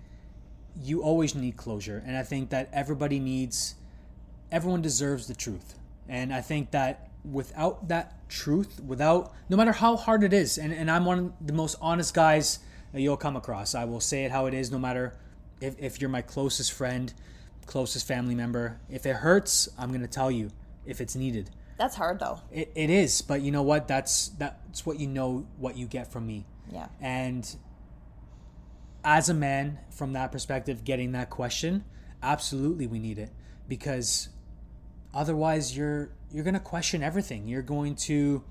[0.79, 3.75] you always need closure, and I think that everybody needs,
[4.51, 5.75] everyone deserves the truth,
[6.07, 10.73] and I think that without that truth, without no matter how hard it is, and
[10.73, 12.59] and I'm one of the most honest guys
[12.93, 13.75] that you'll come across.
[13.75, 15.17] I will say it how it is, no matter
[15.61, 17.13] if if you're my closest friend,
[17.65, 18.79] closest family member.
[18.89, 20.51] If it hurts, I'm gonna tell you
[20.85, 21.49] if it's needed.
[21.77, 22.41] That's hard though.
[22.51, 23.87] It, it is, but you know what?
[23.87, 26.45] That's that's what you know what you get from me.
[26.71, 26.87] Yeah.
[26.99, 27.55] And
[29.03, 31.85] as a man, from that perspective, getting that question,
[32.21, 33.31] absolutely we need it
[33.67, 34.29] because
[35.13, 37.47] otherwise you're you're gonna question everything.
[37.47, 38.43] You're going to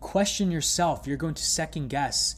[0.00, 1.06] question yourself.
[1.06, 2.36] You're going to second guess.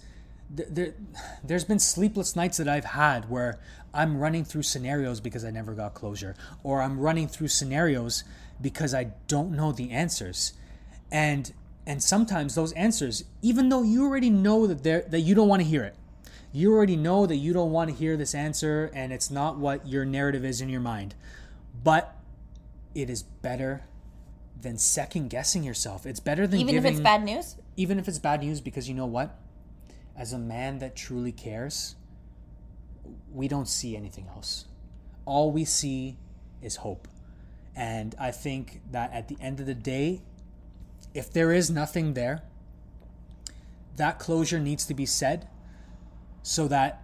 [0.56, 0.94] Th- There,
[1.42, 3.58] there's been sleepless nights that I've had where
[3.92, 8.24] I'm running through scenarios because I never got closure, or I'm running through scenarios
[8.60, 10.52] because I don't know the answers,
[11.10, 11.52] and
[11.86, 15.62] and sometimes those answers, even though you already know that they're that you don't want
[15.62, 15.94] to hear it,
[16.52, 19.86] you already know that you don't want to hear this answer, and it's not what
[19.88, 21.14] your narrative is in your mind,
[21.82, 22.15] but
[22.96, 23.84] it is better
[24.60, 26.06] than second guessing yourself.
[26.06, 27.56] It's better than Even giving, if it's bad news?
[27.76, 29.38] even if it's bad news because you know what
[30.16, 31.94] as a man that truly cares
[33.32, 34.64] we don't see anything else
[35.24, 36.16] all we see
[36.62, 37.06] is hope
[37.74, 40.20] and i think that at the end of the day
[41.14, 42.42] if there is nothing there
[43.96, 45.46] that closure needs to be said
[46.42, 47.02] so that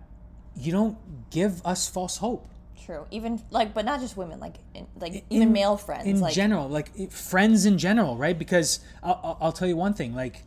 [0.57, 0.96] you don't
[1.31, 2.48] give us false hope
[2.85, 3.07] True.
[3.11, 6.07] Even like but not just women, like in, like even in- male friends.
[6.07, 8.38] in like general like friends in general right?
[8.38, 10.42] Because I'll, I'll- tell you one thing like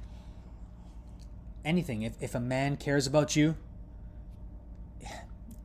[1.63, 3.56] anything if, if a man cares about you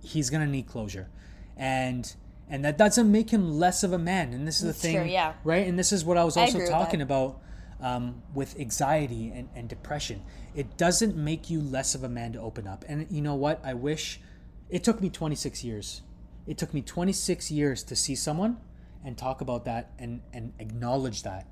[0.02, 1.08] he's gonna need closure.
[1.56, 2.12] And
[2.48, 4.32] and that doesn't make him less of a man.
[4.32, 5.34] And this is the thing true, yeah.
[5.44, 5.66] right?
[5.66, 7.40] And this is what i was also with talking about
[7.80, 10.22] um, with anxiety and, and depression.
[10.54, 12.84] It doesn't make you less of a man to open up.
[12.88, 13.60] And you know what?
[13.64, 14.20] I wish
[14.68, 16.02] it took me 26 years
[16.50, 18.56] it took me 26 years to see someone
[19.04, 21.46] and talk about that and, and acknowledge that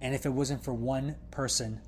[0.00, 1.80] and if it wasn't for one person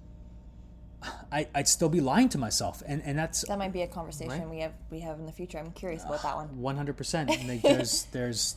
[1.33, 4.29] I, i'd still be lying to myself and, and that's that might be a conversation
[4.41, 4.49] Right.
[4.51, 5.59] we have we have in the future.
[5.59, 6.49] I'm curious about that one.
[6.61, 7.31] one hundred percent.
[7.63, 8.57] There's there's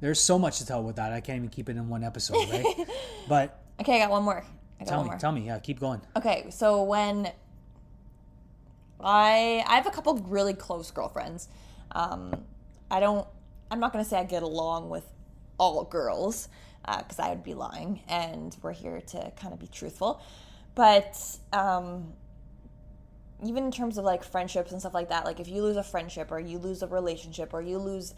[0.00, 1.12] there's so much to tell with that.
[1.12, 2.64] I can't even keep it in one episode, right?
[3.28, 4.44] but Okay, I got one more.
[4.80, 5.18] I got tell one me, more.
[5.18, 6.00] tell me, yeah, keep going.
[6.16, 7.30] Okay, so when
[9.00, 11.48] I I have a couple really close girlfriends.
[11.94, 12.44] Um,
[12.90, 13.26] I don't.
[13.70, 15.04] I'm not gonna say I get along with
[15.58, 16.48] all girls
[16.86, 20.20] because I would be lying, and we're here to kind of be truthful.
[20.74, 21.16] But
[21.52, 22.12] um,
[23.44, 25.82] even in terms of like friendships and stuff like that, like if you lose a
[25.82, 28.14] friendship or you lose a relationship or you lose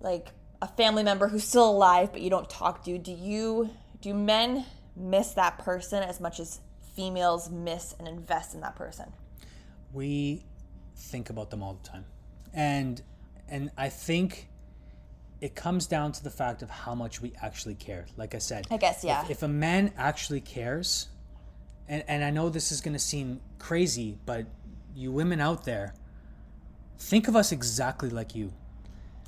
[0.00, 0.28] like
[0.62, 3.70] a family member who's still alive but you don't talk to, do you
[4.00, 4.64] do men
[4.96, 6.60] miss that person as much as
[6.94, 9.12] females miss and invest in that person?
[9.92, 10.44] We
[10.96, 12.04] think about them all the time,
[12.52, 13.02] and
[13.48, 14.48] and I think
[15.40, 18.06] it comes down to the fact of how much we actually care.
[18.16, 19.24] Like I said, I guess, yeah.
[19.24, 21.08] If, if a man actually cares,
[21.88, 24.46] and and I know this is gonna seem crazy, but
[24.94, 25.94] you women out there,
[26.98, 28.52] think of us exactly like you.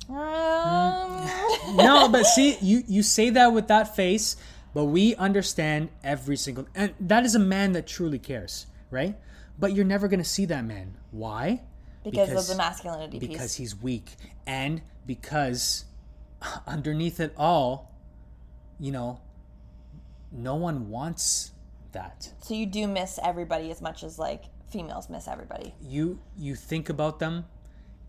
[0.09, 1.29] Um,
[1.75, 4.35] no, but see, you you say that with that face,
[4.73, 9.15] but we understand every single, and that is a man that truly cares, right?
[9.57, 10.95] But you're never gonna see that man.
[11.11, 11.61] Why?
[12.03, 13.29] Because, of the masculinity piece.
[13.29, 14.15] because he's weak.
[14.45, 15.85] And because
[16.67, 17.93] underneath it all
[18.79, 19.19] you know
[20.31, 21.51] no one wants
[21.91, 22.33] that.
[22.41, 25.73] So you do miss everybody as much as like females miss everybody.
[25.81, 27.45] you you think about them.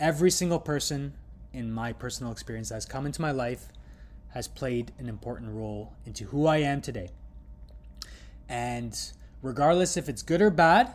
[0.01, 1.15] Every single person
[1.53, 3.69] in my personal experience that has come into my life
[4.31, 7.11] has played an important role into who I am today.
[8.49, 8.99] And
[9.43, 10.93] regardless if it's good or bad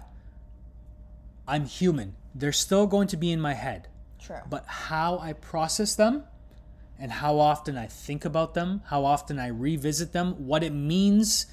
[1.48, 3.88] I'm human they're still going to be in my head
[4.20, 4.38] True.
[4.50, 6.24] but how I process them
[7.00, 11.46] and how often I think about them, how often I revisit them, what it means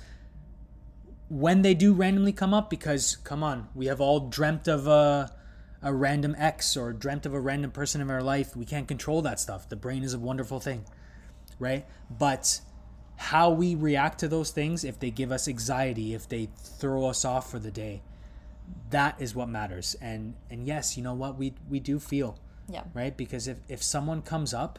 [1.29, 2.69] when they do randomly come up.
[2.69, 5.33] Because, come on, we have all dreamt of a,
[5.81, 8.57] a random ex or dreamt of a random person in our life.
[8.57, 9.69] We can't control that stuff.
[9.69, 10.85] The brain is a wonderful thing,
[11.61, 11.87] right?
[12.11, 12.61] But
[13.17, 17.25] how we react to those things, if they give us anxiety, if they throw us
[17.25, 18.03] off for the day,
[18.91, 19.97] that is what matters.
[20.01, 22.85] And and yes, you know what we we do feel yeah.
[22.95, 23.17] right?
[23.17, 24.79] Because if, if someone comes up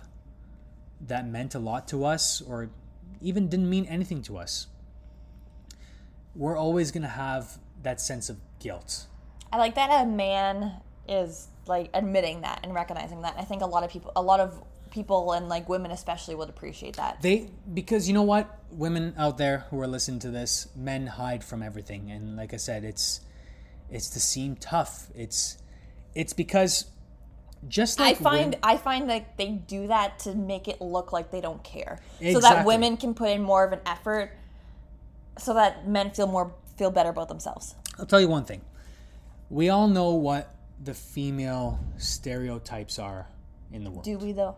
[1.02, 2.70] that meant a lot to us or
[3.22, 4.68] even didn't mean anything to us,
[6.36, 9.06] we're always going to have that sense of guilt.
[9.52, 10.74] I like that a man
[11.08, 13.36] is like admitting that and recognizing that.
[13.38, 16.50] I think a lot of people, a lot of people and like women especially would
[16.50, 17.22] appreciate that.
[17.22, 21.44] They because you know what, women out there who are listening to this, men hide
[21.44, 23.22] from everything, and like I said, it's
[23.92, 25.08] it's to seem tough.
[25.16, 25.58] It's
[26.16, 26.86] it's because
[27.68, 31.12] just I like find women- I find that they do that to make it look
[31.12, 34.32] like they don't care, so that women can put in more of an effort,
[35.38, 37.76] so that men feel more feel better about themselves.
[37.98, 38.62] I'll tell you one thing.
[39.50, 43.28] We all know what the female stereotypes are
[43.72, 44.04] in the world.
[44.04, 44.56] Do we though?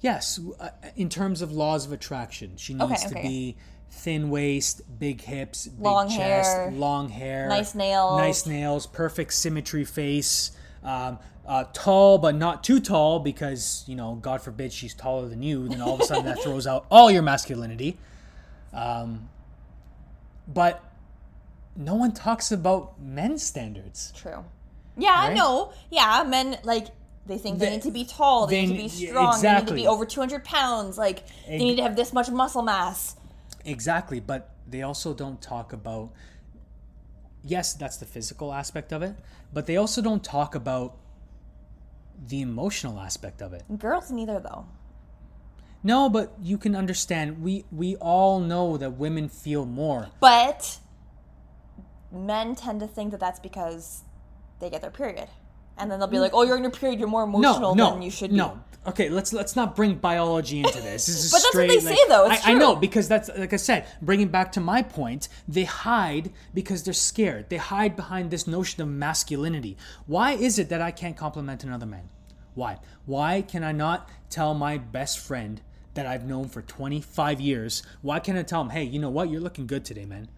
[0.00, 3.56] Yes, uh, in terms of laws of attraction, she needs Okay, to be
[3.90, 6.18] thin waist, big hips, big Long chest,
[6.56, 8.18] hair, long hair, nice nails.
[8.18, 10.52] nice nails, perfect symmetry face,
[10.84, 15.42] um, uh, tall but not too tall because you know, God forbid she's taller than
[15.42, 17.98] you, then all of a sudden that throws out all your masculinity.
[18.72, 19.28] Um,
[20.46, 20.82] but
[21.76, 24.12] no one talks about men's standards.
[24.16, 24.44] True.
[24.96, 25.36] Yeah, I Right?
[25.36, 25.72] know.
[25.90, 26.88] Yeah, men like
[27.26, 29.54] they think they, They- need to be tall, they, they need to be strong, they
[29.54, 32.62] need to be over two hundred pounds, like they need to have this much muscle
[32.62, 33.16] mass.
[33.68, 36.10] Exactly, but they also don't talk about.
[37.44, 39.14] Yes, that's the physical aspect of it,
[39.52, 40.96] but they also don't talk about
[42.26, 43.62] the emotional aspect of it.
[43.78, 44.66] Girls neither though.
[45.82, 47.42] No, but you can understand.
[47.42, 50.08] We we all know that women feel more.
[50.18, 50.78] But
[52.10, 54.02] men tend to think that that's because
[54.60, 55.28] they get their period.
[55.78, 56.20] And then they'll be mm.
[56.20, 56.98] like, "Oh, you're in your period.
[56.98, 58.60] You're more emotional no, than you should be." no.
[58.86, 61.06] Okay, let's let's not bring biology into this.
[61.06, 62.30] This is But that's what they like- say, though.
[62.30, 63.86] It's I, I know because that's like I said.
[64.00, 67.50] Bringing back to my point, they hide because they're scared.
[67.50, 69.76] They hide behind this notion of masculinity.
[70.06, 72.08] Why is it that I can't compliment another man?
[72.54, 72.78] Why?
[73.04, 75.60] Why can I not tell my best friend
[75.92, 77.82] that I've known for 25 years?
[78.00, 79.28] Why can't I tell him, "Hey, you know what?
[79.28, 80.28] You're looking good today, man.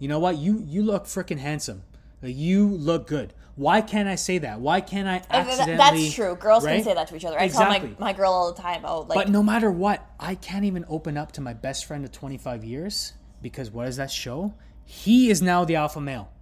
[0.00, 0.38] You know what?
[0.38, 1.84] You you look freaking handsome.
[2.22, 4.60] Like, you look good." Why can't I say that?
[4.60, 5.76] Why can't I accidentally?
[5.76, 6.34] That's true.
[6.34, 6.76] Girls right?
[6.76, 7.38] can say that to each other.
[7.38, 7.90] I Exactly.
[7.90, 10.64] tell my, my girl all the time, "Oh, like But no matter what, I can't
[10.64, 14.54] even open up to my best friend of 25 years because what does that show?
[14.84, 16.32] He is now the alpha male.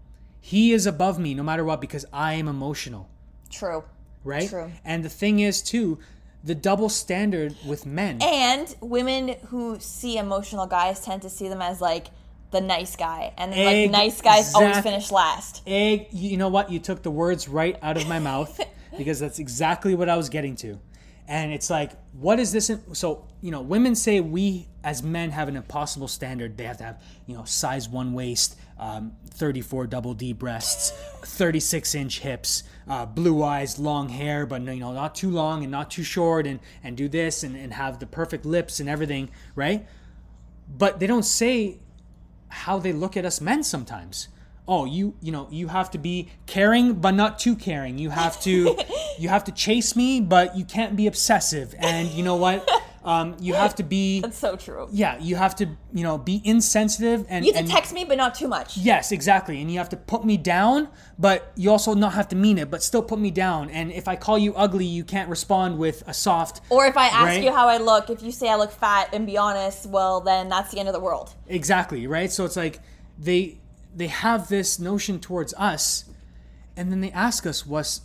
[0.40, 3.08] He is above me no matter what because I am emotional,
[3.50, 3.82] true."
[4.22, 4.48] right?
[4.48, 4.70] True.
[4.84, 5.98] And the thing is, too,
[6.44, 8.22] the double standard with men.
[8.22, 12.08] And women who see emotional guys tend to see them as like
[12.50, 15.62] the nice guy, and then, like nice guys always finish last.
[15.66, 16.70] Egg, you know what?
[16.70, 18.58] You took the words right out of my mouth
[18.96, 20.78] because that's exactly what I was getting to.
[21.28, 22.70] And it's like, what is this?
[22.70, 26.56] In, so, you know, women say we as men have an impossible standard.
[26.56, 30.90] They have to have, you know, size one waist, um, 34 double D breasts,
[31.26, 35.70] 36 inch hips, uh, blue eyes, long hair, but you know, not too long and
[35.70, 39.28] not too short, and, and do this and, and have the perfect lips and everything,
[39.54, 39.86] right?
[40.66, 41.78] But they don't say
[42.48, 44.28] how they look at us men sometimes.
[44.66, 47.98] Oh, you you know, you have to be caring but not too caring.
[47.98, 48.76] You have to
[49.18, 51.74] you have to chase me, but you can't be obsessive.
[51.78, 52.68] And you know what?
[53.04, 54.88] Um, you have to be That's so true.
[54.90, 58.04] yeah, you have to, you know, be insensitive and You have and to text me,
[58.04, 58.76] but not too much.
[58.76, 59.60] Yes, exactly.
[59.60, 62.70] And you have to put me down, but you also not have to mean it,
[62.70, 63.70] but still put me down.
[63.70, 67.06] And if I call you ugly, you can't respond with a soft Or if I
[67.06, 67.42] ask Right?
[67.44, 70.48] you how I look, if you say I look fat and be honest, well, then
[70.48, 71.34] that's the end of the world.
[71.46, 72.30] Exactly, right?
[72.32, 72.80] So it's like
[73.18, 73.58] they
[73.94, 76.04] they have this notion towards us
[76.76, 78.02] and then they ask us what's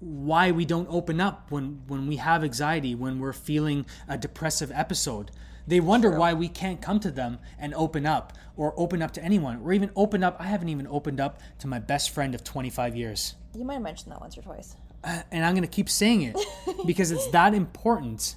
[0.00, 4.70] why we don't open up when when we have anxiety, when we're feeling a depressive
[4.74, 5.30] episode.
[5.66, 9.22] They wonder why we can't come to them and open up or open up to
[9.22, 12.42] anyone or even open up I haven't even opened up to my best friend of
[12.42, 13.34] 25 years.
[13.54, 14.76] You might have mentioned that once or twice.
[15.04, 16.36] uh, and I'm going to keep saying it
[16.86, 18.36] because it's that important.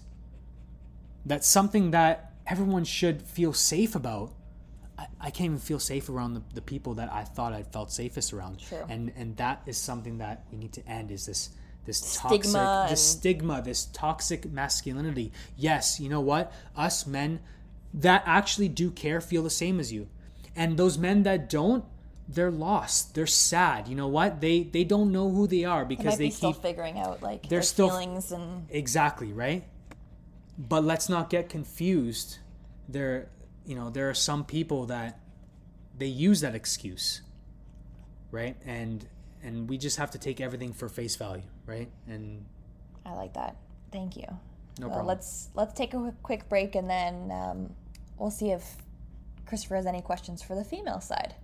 [1.26, 4.34] That's something that everyone should feel safe about.
[5.02, 7.92] I, I can't even feel safe around the, the people that I thought I felt
[7.92, 8.60] safest around.
[8.60, 8.86] True.
[8.90, 11.50] And and that is something that we need to end is this
[11.86, 15.32] this Stigma toxic and- this stigma, this toxic masculinity.
[15.58, 16.54] Yes, you know what?
[16.76, 17.40] Us men
[17.94, 20.08] that actually do care feel the same as you.
[20.56, 21.84] And those men that don't,
[22.28, 23.16] they're lost.
[23.16, 23.88] They're sad.
[23.88, 24.42] You know what?
[24.42, 27.50] They they don't know who they are They because they still keep figuring out like
[27.50, 29.64] their still- feelings and Exactly, right?
[30.58, 32.38] But let's not get confused.
[32.88, 33.30] There,
[33.66, 35.20] you know, there are some people that
[35.98, 37.22] they use that excuse,
[38.32, 38.56] right?
[38.66, 39.06] And
[39.44, 41.90] and we just have to take everything for face value, right?
[42.08, 42.46] And
[43.06, 43.56] I like that.
[43.92, 44.26] Thank you.
[44.80, 45.08] no Well, problem.
[45.08, 47.74] let's let's take a quick- quick break and then um,
[48.18, 48.78] we'll see if
[49.46, 51.36] Christopher has any questions for the female side.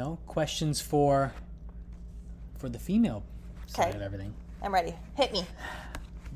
[0.00, 1.32] Know, questions for
[2.58, 3.22] for the female
[3.66, 3.96] side Okay.
[3.96, 4.34] of everything.
[4.62, 4.94] I'm ready.
[5.14, 5.44] Hit me.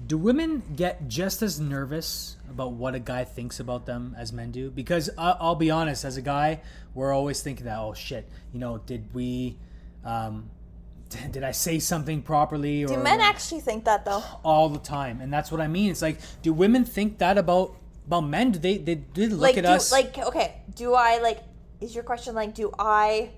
[0.07, 4.51] Do women get just as nervous about what a guy thinks about them as men
[4.51, 4.71] do?
[4.71, 6.61] Because I I'll be honest, as a guy,
[6.95, 9.57] we're always thinking that, oh shit, you know, did we,
[10.05, 10.51] um,
[11.31, 12.85] did I say something properly?
[12.85, 14.23] Do men actually think that though?
[14.43, 15.91] all the time, and that's what I mean.
[15.91, 18.53] It's like, do women think that about about men?
[18.53, 21.41] Do they they, they look like at do, us like okay, do I like
[21.81, 23.31] is your question like do I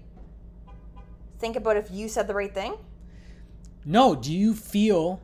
[1.39, 2.75] think about if you said the right thing?
[3.85, 5.21] No, do you feel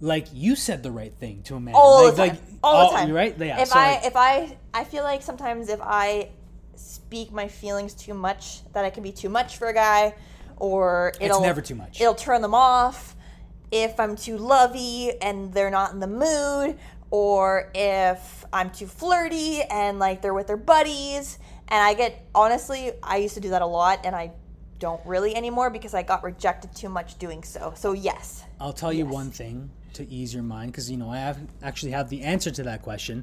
[0.00, 1.74] like you said the right thing to a man?
[1.76, 2.28] All like, the time.
[2.28, 3.12] Like, all the time.
[3.12, 3.38] Right.
[3.38, 3.60] Yeah.
[3.60, 6.30] If so I like- if I I feel like sometimes if I
[6.74, 10.14] speak my feelings too much, that I can be too much for a guy,
[10.56, 12.00] or it'll never too much.
[12.00, 13.14] It'll turn them off.
[13.70, 16.78] If I'm too lovey and they're not in the mood,
[17.10, 21.38] or if I'm too flirty and like they're with their buddies,
[21.68, 24.32] and I get honestly, I used to do that a lot, and I
[24.82, 27.72] don't really anymore because I got rejected too much doing so.
[27.76, 29.12] So yes, I'll tell you Yes.
[29.14, 32.50] one thing to ease your mind because you know I have actually have the answer
[32.50, 33.22] to that question.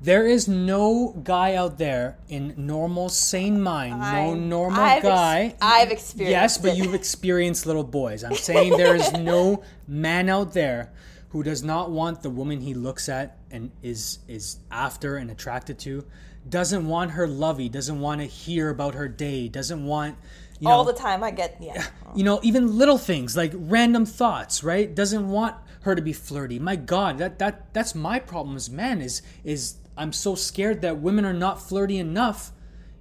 [0.00, 5.02] There is no guy out there in normal, sane mind, no I'm- normal I've ex-
[5.06, 5.54] guy.
[5.60, 6.30] I've experienced.
[6.30, 6.76] yes, but it.
[6.78, 8.22] you've experienced little boys.
[8.22, 10.92] I'm saying there is no man out there
[11.30, 15.78] who does not want the woman he looks at and is is after and attracted
[15.80, 16.04] to,
[16.48, 20.16] doesn't want her lovey, doesn't want to hear about her day, doesn't want
[20.60, 21.22] you know all the time.
[21.24, 21.86] I get yeah.
[22.14, 26.58] you know even little things like random thoughts right doesn't want her to be flirty
[26.60, 30.98] my god that that that's my problem as men is is i'm so scared that
[30.98, 32.52] women are not flirty enough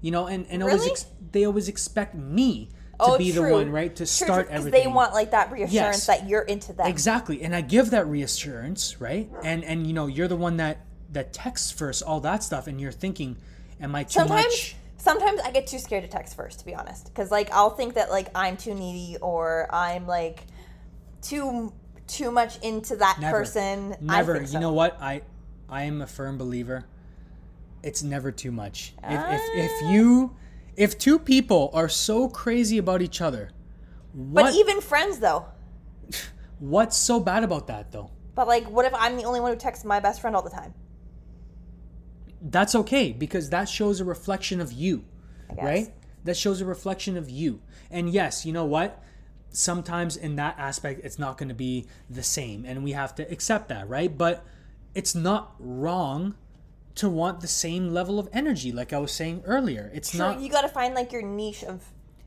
[0.02, 3.46] you know and and always ex- they always expect me to oh, be true.
[3.46, 6.06] the one right to True, start true, everything They want like that reassurance Yes.
[6.08, 6.88] that you're into them.
[6.88, 10.80] exactly and i give that reassurance right and and you know you're the one that
[11.12, 13.36] that texts first all that stuff and you're thinking
[13.82, 16.76] am i too Sometimes, much sometimes I get too scared to text first, to be
[16.76, 20.46] honest, because like I'll think that like I'm too needy or I'm like
[21.22, 21.74] too
[22.08, 23.40] too much into that Never.
[23.40, 23.96] person.
[24.08, 24.46] I Never.
[24.46, 24.54] so.
[24.54, 24.98] You know what?
[25.02, 25.22] I
[25.70, 26.86] I am a firm believer.
[27.84, 28.94] It's never too much.
[29.04, 29.92] If, if if Ah.
[29.92, 30.36] you
[30.78, 33.50] if two people are so crazy about each other,
[34.14, 35.46] But even friends though.
[36.60, 38.12] what's so bad about that though?
[38.36, 40.50] But like, what if I'm the only one who texts my best friend all the
[40.50, 40.74] time?
[42.42, 45.06] That's okay because that shows a reflection of you,
[45.62, 45.94] right?
[46.24, 47.62] That shows a reflection of you.
[47.90, 49.04] And yes, you know what?
[49.52, 53.32] Sometimes in that aspect, it's not going to be the same, and we have to
[53.32, 54.16] accept that, right?
[54.18, 54.44] But
[54.96, 56.36] it's not wrong
[56.96, 59.92] to want the same level of energy, like I was saying earlier.
[59.94, 61.84] It's True, not you got to find like your niche of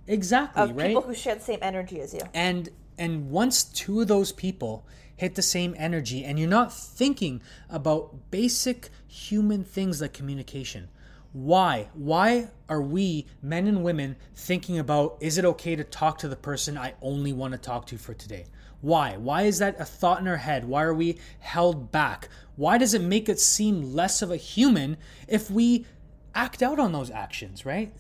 [0.07, 0.89] exactly of right.
[0.89, 2.21] people who share the same energy as you.
[2.35, 4.87] and and once two of those people
[5.17, 10.89] hit the same energy and you're not thinking about basic human things like communication.
[11.33, 11.89] Why?
[11.95, 16.37] Why are we men and women thinking about is it okay to talk to the
[16.37, 18.47] person i only want to talk to for today?
[18.81, 19.17] Why?
[19.17, 20.65] Why is that a thought in our head?
[20.65, 22.29] Why are we held back?
[22.57, 24.97] Why does it make it seem less of a human
[25.27, 25.87] if we
[26.35, 27.93] act out on those actions right?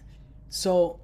[0.48, 1.00] So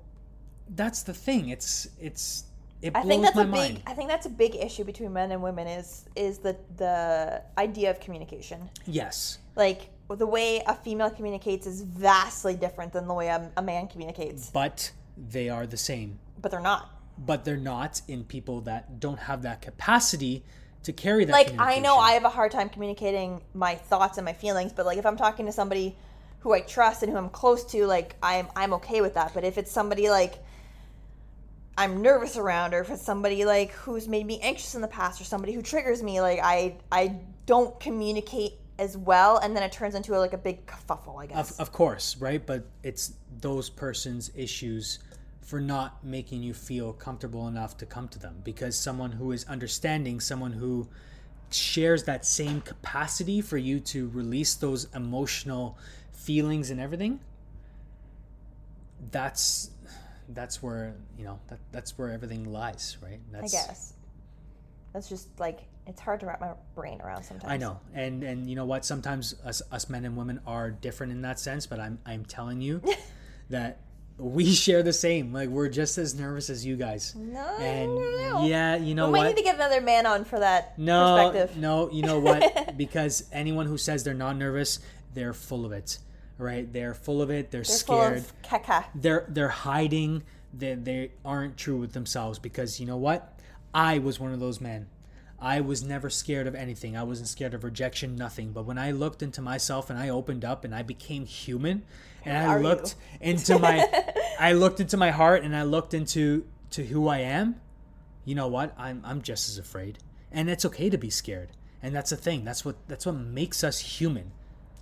[0.68, 1.48] that's the thing.
[1.48, 2.44] It's it's
[2.82, 3.52] it I think that's my a big.
[3.52, 7.42] mind I think that's a big issue between men and women is is the the
[7.58, 8.68] idea of communication.
[8.86, 13.62] yes Like the way a female communicates is vastly different than the way a, a
[13.62, 16.90] man communicates, but they are the same but they're not.
[17.18, 20.44] but they're not in people that don't have that capacity
[20.82, 21.96] to carry that like I know.
[21.98, 25.16] I have a hard time communicating my thoughts and my feelings, but like if I'm
[25.16, 25.96] talking to somebody
[26.40, 29.34] who I trust and who I'm close to, like I'm I'm okay with that.
[29.34, 30.38] But if it's somebody like
[31.80, 35.18] I'm nervous around, or if it's somebody like who's made me anxious in the past,
[35.18, 37.16] or somebody who triggers me, like I I
[37.46, 41.26] don't communicate as well, and then it turns into a, like a big kerfuffle, I
[41.26, 41.52] guess.
[41.52, 42.44] Of, of course, right?
[42.44, 44.98] But it's those person's issues
[45.40, 49.44] for not making you feel comfortable enough to come to them because someone who is
[49.44, 50.86] understanding, someone who
[51.50, 55.78] shares that same capacity for you to release those emotional
[56.12, 57.20] feelings and everything
[59.10, 59.70] that's
[60.34, 63.94] that's where you know that, that's where everything lies right I that's guess.
[64.92, 67.50] That's just like it's hard to wrap my brain around sometimes.
[67.52, 68.84] I know, and and you know what?
[68.84, 72.60] Sometimes us us men and women are different in that sense, but I'm I'm telling
[72.60, 72.82] you
[73.50, 73.78] that
[74.18, 75.32] we share the same.
[75.32, 77.14] Like we're just as nervous as you guys.
[77.14, 78.46] No, And no.
[78.46, 79.28] yeah, you know we what?
[79.28, 81.56] need to get another man on for that no, perspective.
[81.56, 82.76] no, you know what?
[82.76, 84.80] because anyone who says they're not nervous,
[85.14, 85.98] they're full of it.
[86.40, 86.70] Right?
[86.72, 87.50] They're full of it.
[87.50, 88.24] They're, They're scared.
[88.94, 90.22] they're they're hiding.
[90.52, 93.38] They, they aren't true with themselves because you know what?
[93.72, 94.88] I was one of those men.
[95.38, 96.96] I was never scared of anything.
[96.96, 98.52] I wasn't scared of rejection nothing.
[98.52, 101.82] But when i looked into myself and i opened up and i became human
[102.24, 102.64] and i are you?
[102.64, 103.88] looked into my
[104.38, 107.60] i looked into my heart and i looked into to who i am
[108.24, 108.74] you know what?
[108.78, 109.98] I'm i'm just as afraid.
[110.30, 111.48] And it's okay to be scared.
[111.82, 112.44] And that's the thing.
[112.44, 114.32] That's what that's what makes us human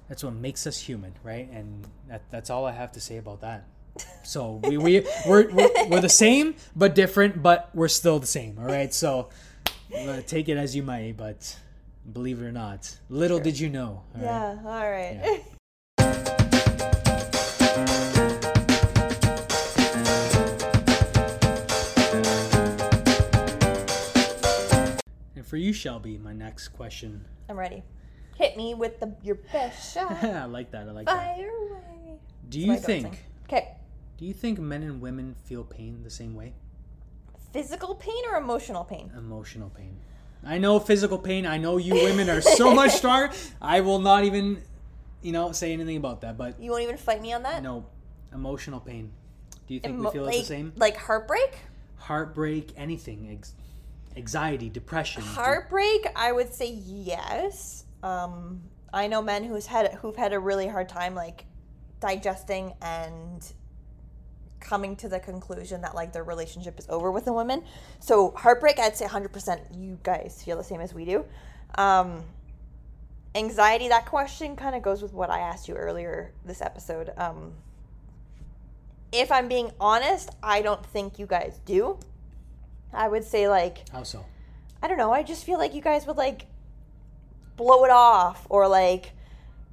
[0.09, 3.40] that's what makes us human right and that, that's all i have to say about
[3.40, 3.64] that
[4.22, 8.56] so we, we we're, we're we're the same but different but we're still the same
[8.59, 9.28] all right so
[9.96, 11.56] uh, take it as you might but
[12.12, 14.24] believe it or not little did you know all right?
[14.24, 15.20] Yeah, all right.
[15.22, 15.38] Yeah.
[25.36, 27.82] and for you shelby my next question I'm ready.
[28.39, 30.12] Hit me with the your best shot.
[30.22, 32.18] i like that i like that Fire away.
[32.49, 33.24] do you think.
[33.45, 33.74] Okay.
[34.16, 36.53] do you think men and women feel pain the same way
[37.53, 39.11] Physical pain or emotional pain?
[39.16, 39.97] emotional pain.
[40.45, 41.47] I know physical pain.
[41.47, 43.32] I know you women are so much stronger.
[43.61, 44.62] I will not even,
[45.22, 46.36] you know, say anything about that.
[46.36, 47.62] But You won't even fight me on that?
[47.62, 47.86] no,
[48.34, 49.11] emotional pain.
[49.66, 50.72] Do you think Emo- we feel it like, the same?
[50.76, 51.57] Like heartbreak?
[51.97, 53.55] Heartbreak, anything, ex-
[54.16, 55.22] anxiety, depression.
[55.22, 57.84] Heartbreak, I would say yes.
[58.03, 61.44] Um, I know men who's had who've had a really hard time like
[62.01, 63.53] digesting and
[64.61, 67.64] coming to the conclusion that like their relationship is over with a woman.
[68.01, 71.24] So heartbreak, I'd say 100% you guys feel the same as we do.
[71.76, 72.24] Um,
[73.34, 77.12] anxiety, that question kind of goes with what I asked you earlier this episode.
[77.16, 77.53] Um,
[79.12, 81.99] if I'm being honest, I don't think you guys do.
[82.92, 84.24] I would say like How so?
[84.82, 85.12] I don't know.
[85.12, 86.46] I just feel like you guys would like
[87.59, 89.12] blow it off or like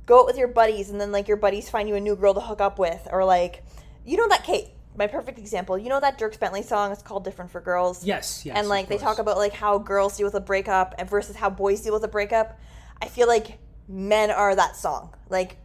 [0.06, 2.34] go out with your buddies and then like your buddies find you a new girl
[2.34, 3.64] to hook up with or like
[4.06, 5.78] you know that Kate, my perfect example.
[5.78, 6.92] You know that Dierks Bentley song?
[6.92, 8.56] It's called "Different for Girls." Yes, yes.
[8.56, 11.50] and like they talk about like how girls deal with a breakup and versus how
[11.50, 12.60] boys deal with a breakup.
[13.02, 15.14] I feel like men are that song.
[15.30, 15.58] Like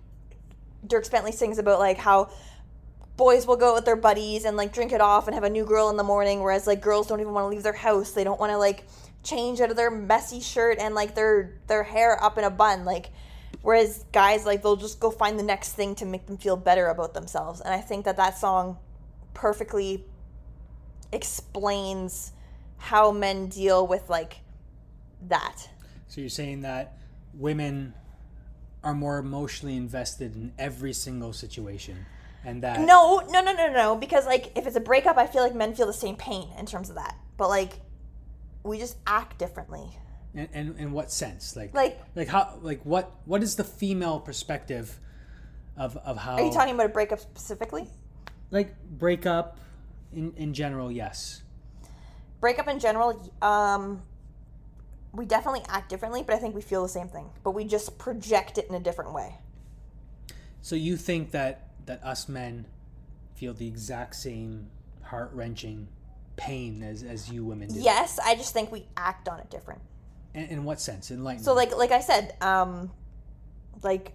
[0.87, 2.31] Dierks Bentley sings about like how
[3.17, 5.51] boys will go out with their buddies and like drink it off and have a
[5.51, 8.13] new girl in the morning, whereas like girls don't even want to leave their house.
[8.13, 8.87] They don't want to like
[9.23, 12.85] change out of their messy shirt and like their their hair up in a bun.
[12.85, 13.11] Like
[13.63, 16.87] whereas guys like they'll just go find the next thing to make them feel better
[16.87, 17.61] about themselves.
[17.61, 18.79] And I think that that song
[19.35, 20.05] perfectly
[21.13, 22.33] explains
[22.79, 24.41] how men deal with like
[25.29, 25.69] that.
[26.09, 26.99] So you're saying that
[27.35, 27.95] women
[28.83, 32.07] are more emotionally invested in every single situation,
[32.45, 33.97] and that No, no, no, no, no.
[33.97, 36.67] Because like, if it's a breakup, I feel like men feel the same pain in
[36.67, 37.17] terms of that.
[37.37, 37.75] But like,
[38.63, 39.97] we just act differently.
[40.35, 41.57] in, in what sense?
[41.57, 42.59] Like, Like, like how?
[42.63, 43.11] Like what?
[43.25, 44.99] What is the female perspective
[45.77, 46.35] of of how?
[46.35, 47.89] are you talking about a breakup specifically?
[48.51, 49.59] like breakup
[50.13, 50.91] in in general?
[50.91, 51.43] Yes.
[52.41, 54.03] Breakup in general, um,
[55.13, 57.29] we definitely act differently, but I think we feel the same thing.
[57.43, 59.37] But we just project it in a different way.
[60.63, 62.67] So you think that that us men
[63.35, 64.69] feel the exact same
[65.03, 65.89] heart wrenching
[66.41, 67.79] pain as as you women do?
[67.81, 69.81] Yes, I just think we act on it different.
[70.35, 71.11] In, in what sense?
[71.11, 71.45] Enlighten.
[71.45, 72.91] So like like I said, um
[73.83, 74.13] like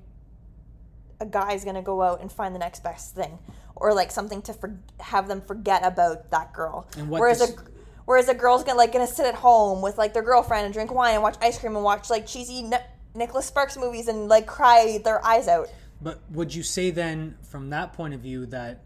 [1.19, 3.37] a guy's gonna go out and find the next best thing,
[3.75, 6.87] or like something to for- have them forget about that girl.
[7.07, 7.61] Whereas does- a
[8.05, 10.91] whereas a girl's gonna like gonna sit at home with like their girlfriend and drink
[10.93, 12.77] wine and watch ice cream and watch like cheesy Ni-
[13.13, 15.69] Nicholas Sparks movies and like cry their eyes out.
[16.01, 18.83] But would you say then, from that point of view, that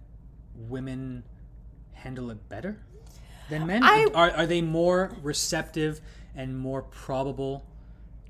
[0.55, 1.23] women
[1.93, 2.79] handle it better
[3.49, 3.83] than men?
[3.83, 6.01] I- are, are they more receptive
[6.35, 7.65] and more probable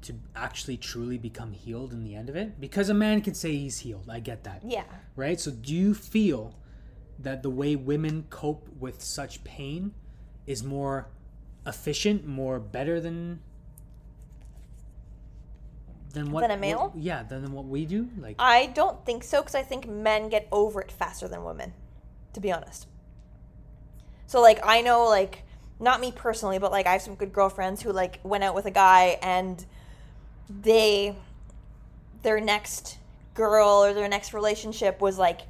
[0.02, 2.60] to actually truly become healed in the end of it?
[2.60, 4.10] Because a man can say he's healed.
[4.10, 4.62] I get that.
[4.66, 4.84] Yeah.
[5.16, 5.40] Right?
[5.40, 6.56] So do you feel
[7.20, 9.94] that the way women cope with such pain
[10.48, 11.08] is more
[11.68, 13.42] efficient, more better than
[16.14, 16.94] than what Than a what- male?
[16.96, 18.10] yeah, than what we do.
[18.18, 21.74] Like I don't think so because I think men get over it faster than women,
[22.34, 22.88] to be honest.
[24.30, 25.42] So like I know like
[25.80, 28.68] not me personally, but like I have some good girlfriends who like went out with
[28.68, 29.66] a guy and
[30.48, 31.16] they
[32.22, 33.00] their next
[33.34, 35.42] girl or their next relationship was like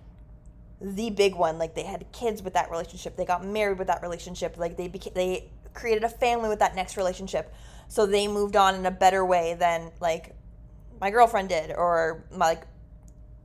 [0.80, 1.58] the big one.
[1.58, 3.18] Like they had kids with that relationship.
[3.18, 4.58] They got married with that relationship.
[4.58, 7.54] Like they became they created a family with that next relationship.
[7.90, 10.34] So they moved on in a better way than like
[11.02, 12.64] my girlfriend did or my, like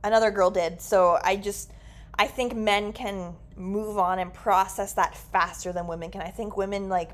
[0.01, 0.79] another girl did.
[0.79, 1.73] So I just
[2.17, 6.21] I think men can move on and process that faster than women can.
[6.21, 7.11] I think women like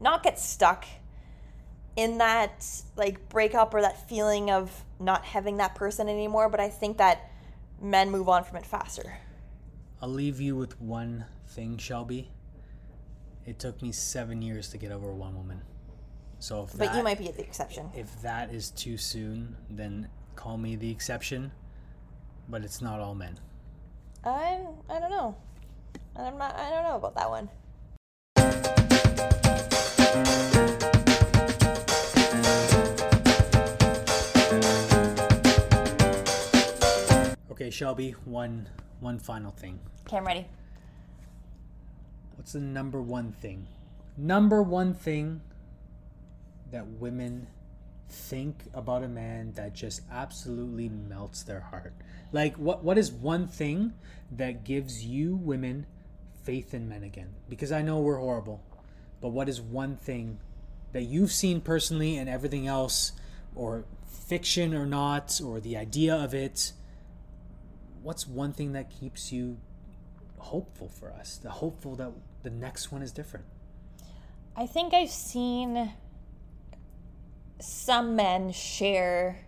[0.00, 0.84] not get stuck
[1.96, 6.68] in that like breakup or that feeling of not having that person anymore, but I
[6.68, 7.30] think that
[7.80, 9.18] men move on from it faster.
[10.00, 12.30] I'll leave you with one thing, Shelby.
[13.46, 15.62] It took me seven years to get over one woman.
[16.38, 17.90] So if But that, you might be the exception.
[17.94, 21.52] if that is too soon, then call me the exception.
[22.48, 23.38] But it's not all men.
[24.24, 25.34] I I don't know.
[26.14, 27.48] I'm not I don't know about that one.
[37.50, 38.68] Okay, Shelby, one
[39.00, 39.80] one final thing.
[40.06, 40.46] Okay, I'm ready.
[42.36, 43.66] What's the number one thing?
[44.16, 45.40] Number one thing
[46.70, 47.48] that women
[48.12, 51.94] think about a man that just absolutely melts their heart.
[52.30, 53.94] Like what what is one thing
[54.30, 55.86] that gives you women
[56.44, 57.34] faith in men again?
[57.48, 58.62] Because I know we're horrible.
[59.20, 60.40] But what is one thing
[60.92, 63.12] that you've seen personally and everything else
[63.54, 66.72] or fiction or not or the idea of it?
[68.02, 69.58] What's one thing that keeps you
[70.38, 71.38] hopeful for us?
[71.38, 72.10] The hopeful that
[72.42, 73.46] the next one is different.
[74.56, 75.92] I think I've seen
[77.62, 79.44] some men share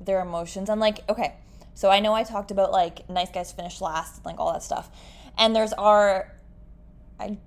[0.00, 0.68] their emotions.
[0.68, 1.34] And like, okay,
[1.74, 4.90] so I know I talked about like nice guys finish last, like all that stuff.
[5.38, 6.32] And there's our
[7.18, 7.38] I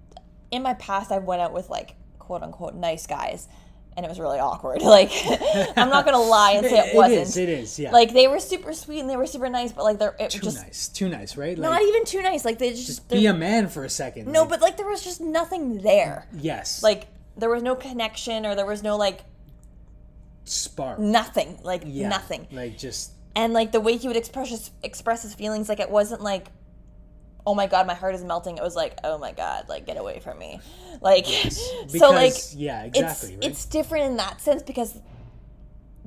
[0.51, 3.47] in my past I went out with like quote unquote nice guys
[3.95, 4.82] and it was really awkward.
[4.86, 5.12] Like
[5.78, 7.20] I'm not gonna lie and say it, wasn't.
[7.20, 7.38] It is.
[7.38, 7.80] It is.
[7.80, 7.91] Yeah.
[7.91, 10.39] Like they were super sweet and they were super nice, but like they're it too
[10.39, 10.88] just nice.
[10.88, 11.58] Too nice, right?
[11.58, 12.45] not even too nice.
[12.45, 14.32] Like they just, just be a man for a second.
[14.32, 16.28] no, Like, but like there was just nothing there.
[16.34, 19.22] yes, Like there was no connection or there was no like
[20.46, 21.00] spark.
[21.00, 22.10] nothing like Yeah.
[22.10, 25.80] nothing Like just and like the way he would express his, express his feelings like
[25.80, 26.48] it wasn't like
[27.48, 29.98] oh my god my heart is melting it was like oh my god like get
[29.98, 30.60] away from me
[31.02, 31.26] like
[31.88, 33.36] so like because- yeah, it's exactly.
[33.36, 33.43] right?
[33.43, 35.00] it's different in that sense because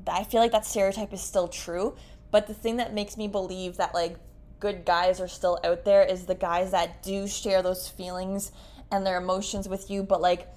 [0.06, 1.94] i feel like that stereotype is still true
[2.30, 4.16] but the thing that makes me believe that like
[4.60, 8.50] good guys are still out there is the guys that do share those feelings
[8.90, 10.48] and their emotions with you but like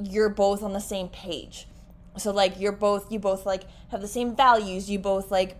[0.00, 1.66] you're both on the same page
[2.20, 5.56] so like you're both you both like have the same values you both like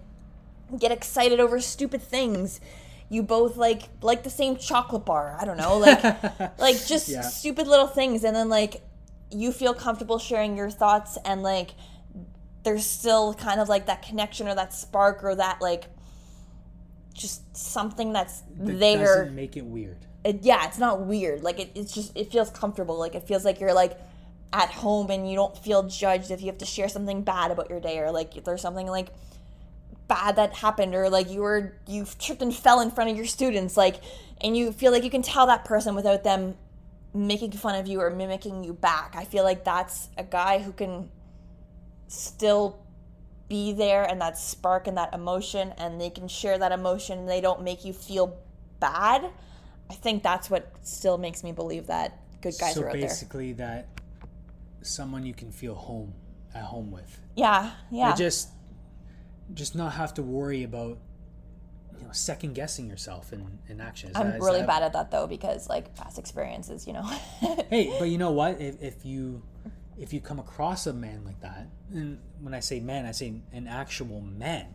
[0.78, 2.60] get excited over stupid things
[3.08, 6.02] you both like like the same chocolate bar i don't know like
[6.58, 7.22] like just Yeah.
[7.22, 8.82] stupid little things and then like
[9.30, 11.70] you feel comfortable sharing your thoughts and like
[12.64, 15.84] there's still kind of like that connection or that spark or that like
[17.14, 19.98] just something that's that there doesn't make it weird.
[20.24, 21.42] it, yeah, it's not weird.
[21.42, 22.98] Like it, it's just it feels comfortable.
[22.98, 23.98] Like it feels like you're like
[24.52, 27.68] at home and you don't feel judged if you have to share something bad about
[27.68, 29.08] your day or like if there's something like
[30.08, 33.26] bad that happened or like you were you tripped and fell in front of your
[33.26, 33.96] students like
[34.40, 36.54] and you feel like you can tell that person without them
[37.14, 39.14] making fun of you or mimicking you back.
[39.16, 41.10] I feel like that's a guy who can
[42.06, 42.78] still
[43.48, 47.28] be there and that spark and that emotion and they can share that emotion and
[47.28, 48.36] they don't make you feel
[48.78, 49.30] bad.
[49.90, 53.02] I think that's what still makes me believe that good guys so are out there.
[53.02, 53.86] basically, that
[54.82, 56.14] someone you can feel home
[56.54, 57.20] at home with.
[57.36, 58.12] Yeah, yeah.
[58.12, 58.48] Or just
[59.54, 60.98] just not have to worry about
[61.98, 64.10] you know second guessing yourself in in action.
[64.10, 67.02] Is I'm that- really that- bad at that though because like past experiences, you know.
[67.70, 68.60] Hey, but you know what?
[68.60, 69.42] If, if you
[69.98, 73.34] if you come across a man like that, and when I say man, I say
[73.52, 74.74] an actual man,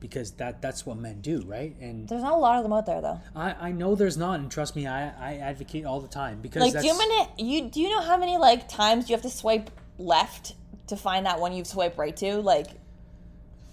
[0.00, 1.76] because that that's what men do, right?
[1.80, 3.20] And There's not a lot of them out there though.
[3.36, 6.62] I, I know there's not, and trust me, I, I advocate all the time because
[6.62, 9.30] Like, do you many, you do you know how many like times you have to
[9.30, 10.54] swipe left
[10.88, 12.36] to find that one you've swiped right to?
[12.38, 12.68] Like,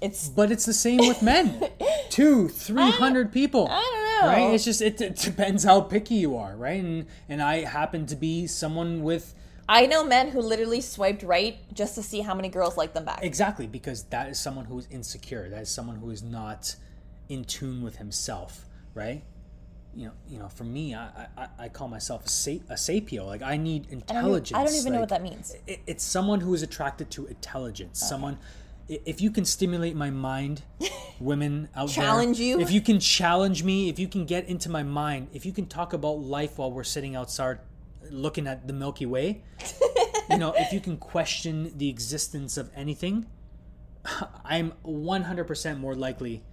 [0.02, 1.70] it's But it's the same with men.
[2.10, 3.68] Two, three hundred people.
[3.70, 4.34] I don't know.
[4.34, 4.54] Right?
[4.54, 6.84] It's just it, it depends how picky you are, right?
[6.84, 9.34] And and I happen to be someone with
[9.70, 13.06] I know men who literally swiped right just to see how many girls like them
[13.06, 13.20] back.
[13.24, 15.50] exactly because that is someone who is insecure.
[15.50, 16.76] That is someone who is not
[17.30, 19.24] in tune with himself, right?
[19.94, 20.48] You know, you know.
[20.48, 23.26] For me, I I, I call myself a, sa- a sapio.
[23.26, 24.58] Like I need I don't, intelligence.
[24.58, 25.56] I don't even know what that means.
[25.66, 28.38] it, it's someone who is attracted to intelligence someone
[28.90, 30.62] if you can stimulate my mind,
[31.20, 32.60] women out there Challenge there, you?
[32.60, 35.66] if you can challenge me, if you can get into my mind, if you can
[35.66, 37.60] talk about life while we're sitting outside
[38.12, 39.44] looking at the Milky Way,
[40.30, 43.26] you know, if you can question the existence of anything,
[44.44, 46.44] I'm 100% more likely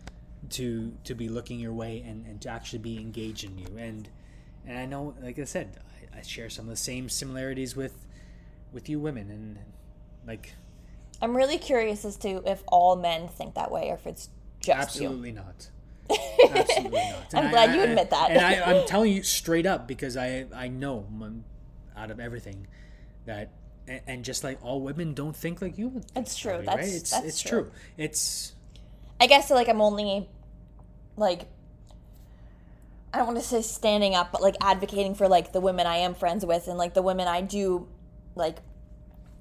[0.51, 3.79] to to be looking your way and, and to actually be engaged in you.
[3.79, 4.09] And
[4.67, 5.79] and I know, like I said,
[6.13, 8.07] I, I share some of the same similarities with
[8.73, 9.59] with you women, and
[10.27, 10.55] like
[11.23, 14.29] I'm really curious as to if all men think that way or if it's
[14.61, 15.71] just absolutely not.
[16.51, 17.35] Absolutely not.
[17.35, 18.31] I'm glad I- you admit that.
[18.31, 21.07] And I, I'm telling you straight up because I I know
[21.97, 22.67] out of everything
[23.27, 23.51] that
[23.87, 26.01] and, just like all women don't think like you.
[26.17, 26.53] It's true.
[26.53, 26.95] Shelby, That's- right?
[26.97, 27.63] It's that's it's true.
[27.65, 27.71] true.
[27.99, 28.55] It's
[29.21, 30.29] I guess like I'm only
[31.17, 31.47] like
[33.13, 35.99] I don't want to say standing up, but like advocating for like the women I
[35.99, 37.87] am friends with and like the women I do
[38.35, 38.57] like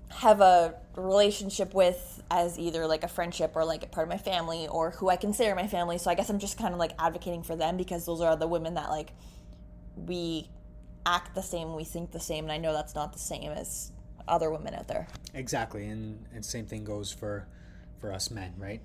[0.09, 4.17] have a relationship with as either like a friendship or like a part of my
[4.17, 5.97] family or who I consider my family.
[5.97, 8.47] So I guess I'm just kind of like advocating for them because those are the
[8.47, 9.13] women that like
[9.95, 10.49] we
[11.05, 13.91] act the same, we think the same, and I know that's not the same as
[14.27, 15.07] other women out there.
[15.33, 17.47] Exactly, and and same thing goes for
[17.99, 18.81] for us men, right?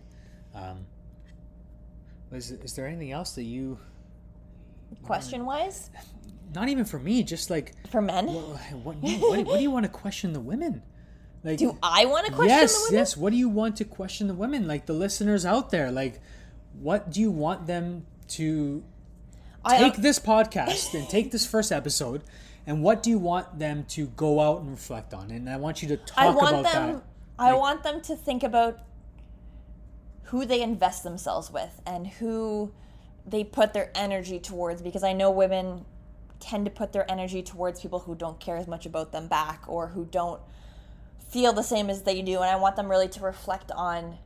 [0.55, 0.87] Um,
[2.33, 3.79] is is there anything else that you?
[5.03, 5.91] Question wise,
[6.55, 8.45] Not even for me, just like for men, what
[8.83, 10.83] what, what, what, what do you want to question the women?
[11.45, 12.99] Like do I want to question yes, the women?
[12.99, 13.17] yes.
[13.17, 14.67] What do you want to question the women?
[14.67, 16.21] Like the listeners out there, like
[16.81, 18.83] what do you want them to
[19.65, 22.23] I- uh, take this podcast and take this first episode?
[22.67, 25.31] And what do you want them to go out and reflect on?
[25.31, 26.93] And I want you to talk I want about them.
[26.97, 27.03] that.
[27.39, 28.81] I want them to think about
[30.25, 32.73] who they invest themselves with and who
[33.25, 34.83] they put their energy towards.
[34.83, 35.87] Because I know women
[36.41, 39.63] tend to put their energy towards people who don't care as much about them back
[39.67, 40.41] or who don't
[41.29, 42.37] feel the same as they do.
[42.37, 44.19] And I want them really to reflect on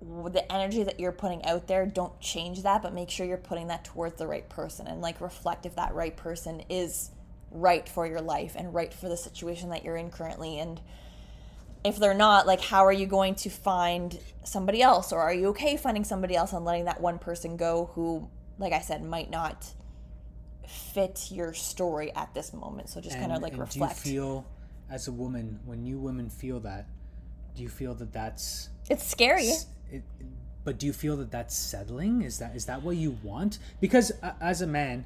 [0.00, 1.86] the energy that you're putting out there.
[1.86, 5.20] Don't change that, but make sure you're putting that towards the right person and like
[5.20, 7.10] reflect if that right person is
[7.52, 10.80] right for your life and right for the situation that you're in currently and
[11.84, 15.48] if they're not like how are you going to find somebody else or are you
[15.48, 18.28] okay finding somebody else and letting that one person go who
[18.58, 19.66] like i said might not
[20.66, 24.46] fit your story at this moment so just kind of like reflect Do you feel,
[24.92, 26.86] as a woman, when you women feel that,
[27.56, 29.50] do you feel that that's it's scary
[29.90, 30.02] it,
[30.64, 32.22] but do you feel that that's settling?
[32.22, 33.58] Is that is that what you want?
[33.80, 35.04] Because uh, as a man,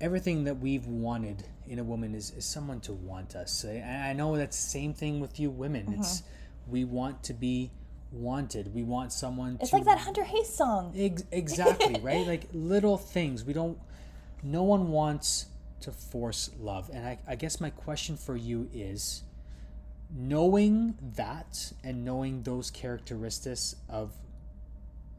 [0.00, 3.64] everything that we've wanted in a woman is, is someone to want us.
[3.64, 3.78] I,
[4.10, 5.86] I know that's the same thing with you women.
[5.86, 6.00] Mm-hmm.
[6.00, 6.22] It's
[6.68, 7.70] we want to be
[8.10, 8.74] wanted.
[8.74, 12.96] We want someone it's to like that hunter hayes song Ex- exactly right like little
[12.96, 13.76] things we don't
[14.42, 15.46] no one wants
[15.84, 19.22] to force love and I, I guess my question for you is
[20.10, 24.12] knowing that and knowing those characteristics of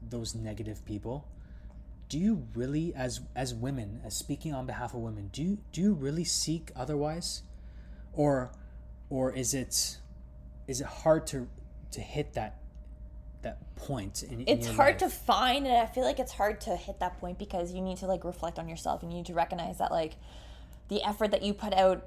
[0.09, 1.27] those negative people
[2.09, 5.81] do you really as as women as speaking on behalf of women do you do
[5.81, 7.43] you really seek otherwise
[8.13, 8.51] or
[9.11, 9.97] or is it
[10.67, 11.47] is it hard to
[11.91, 12.57] to hit that
[13.43, 15.11] that point in, in it's hard life?
[15.11, 17.97] to find and i feel like it's hard to hit that point because you need
[17.97, 20.13] to like reflect on yourself and you need to recognize that like
[20.87, 22.05] the effort that you put out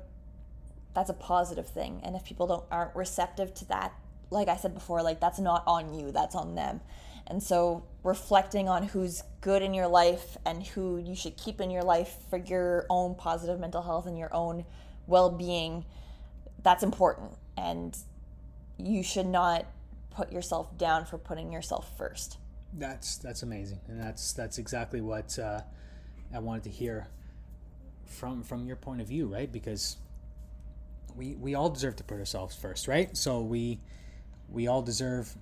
[0.95, 2.01] that's a positive thing.
[2.03, 3.93] And if people don't aren't receptive to that
[4.31, 6.81] like i said before like that's not on you that's on them.
[7.27, 11.71] And so reflecting on who's good in your life and who you should keep in
[11.71, 14.65] your life for your own positive mental health and your own
[15.07, 15.85] well-being
[16.63, 17.33] that's important.
[17.57, 17.97] And
[18.79, 19.67] you should not
[20.11, 22.39] put yourself down for putting yourself first.
[22.75, 25.63] That's that's amazing, and that's that's exactly what uh,
[26.35, 27.07] I wanted to hear
[28.09, 29.51] from from your point of view, right?
[29.51, 29.97] Because
[31.17, 33.17] we we all deserve to put ourselves first, right?
[33.17, 33.81] So we
[34.49, 35.37] we all deserve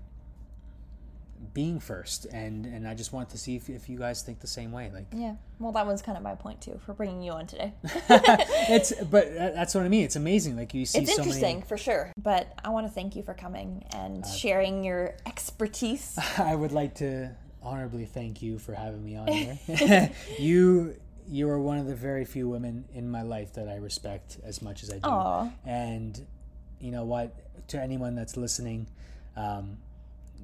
[1.52, 4.46] being first, and and I just want to see if, if you guys think the
[4.46, 4.90] same way.
[4.92, 5.36] Like Yeah.
[5.58, 7.72] Well, that was kind of my point too for bringing you on today.
[7.84, 10.04] it's, but that's what I mean.
[10.04, 10.56] It's amazing.
[10.56, 11.68] Like you see it's so interesting many.
[11.68, 12.12] for sure.
[12.16, 16.18] But I want to thank you for coming and uh, sharing your expertise.
[16.38, 17.30] I would like to
[17.62, 20.12] honorably thank you for having me on here.
[20.38, 20.96] you
[21.28, 24.62] you are one of the very few women in my life that I respect as
[24.62, 25.08] much as I do.
[25.08, 25.50] Aw.
[25.64, 26.26] And
[26.80, 27.34] you know what?
[27.68, 28.86] To anyone that's listening,
[29.36, 29.78] um,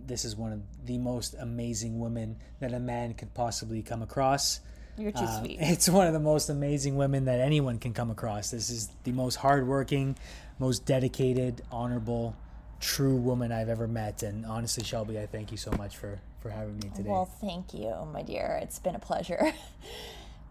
[0.07, 4.61] this is one of the most amazing women that a man could possibly come across.
[4.99, 5.59] You're too Um, sweet.
[5.61, 8.51] It's one of the most amazing women that anyone can come across.
[8.51, 10.17] This is the most hardworking,
[10.59, 12.35] most dedicated, honorable,
[12.81, 14.23] true woman I've ever met.
[14.23, 17.09] And honestly, Shelby, I thank you so much for for having me today.
[17.09, 18.59] Well, thank you, my dear.
[18.61, 19.53] It's been a pleasure.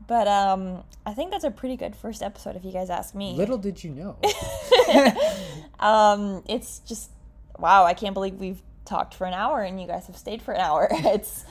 [0.08, 3.34] but um, I think that's a pretty good first episode, if you guys ask me.
[3.36, 4.18] Little did you know.
[5.82, 7.10] Um, it's just
[7.58, 7.86] wow.
[7.86, 10.62] I can't believe we've talked for an hour and you guys have stayed for an
[10.62, 10.88] hour.
[10.92, 11.44] It's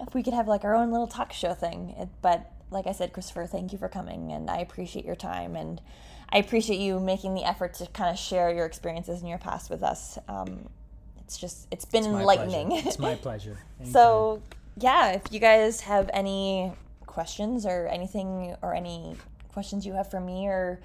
[0.00, 1.94] if we could have like our own little talk show thing.
[1.98, 5.56] It, but like I said, Christopher, thank you for coming, and I appreciate your time,
[5.56, 5.80] and
[6.28, 9.70] I appreciate you making the effort to kind of share your experiences in your past
[9.70, 10.18] with us.
[10.28, 10.68] Um,
[11.20, 12.72] it's just it's been My enlightening.
[12.72, 13.56] It's my pleasure.
[13.84, 14.42] so
[14.76, 16.72] yeah, if you guys have any
[17.18, 19.16] questions or anything or any
[19.52, 20.78] questions you have for me or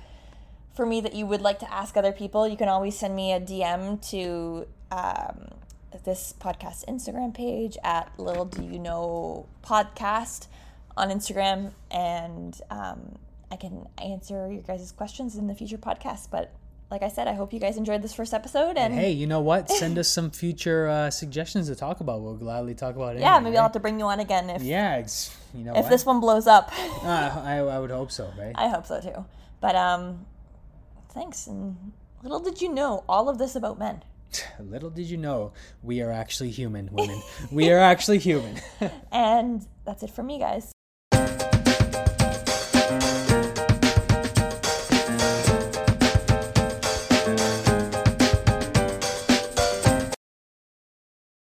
[0.74, 3.34] for me that you would like to ask other people, you can always send me
[3.34, 5.50] a DM to um,
[6.06, 10.48] this podcast Instagram page at Little Do You Know Podcast
[10.98, 13.20] on Instagram, and um,
[13.52, 16.32] I can answer your guys' questions in the future podcast.
[16.32, 16.52] But
[16.94, 18.78] like I said, I hope you guys enjoyed this first episode.
[18.78, 19.68] And hey, you know what?
[19.82, 22.22] Send us some future uh, suggestions to talk about.
[22.22, 23.22] We'll gladly talk about it.
[23.22, 25.72] yeah, anyway, maybe I'll have to bring you on again if Yeah, it's you know
[25.72, 25.90] if what?
[25.90, 26.72] this one blows up.
[27.04, 27.08] Uh,
[27.44, 28.54] I I would hope so, right?
[28.54, 29.26] I hope so too.
[29.60, 30.26] But um,
[31.10, 31.48] thanks.
[31.48, 34.04] And little did you know all of this about men.
[34.60, 37.22] Little did you know, we are actually human, women.
[37.52, 38.60] we are actually human.
[39.12, 40.73] And that's it for me, guys.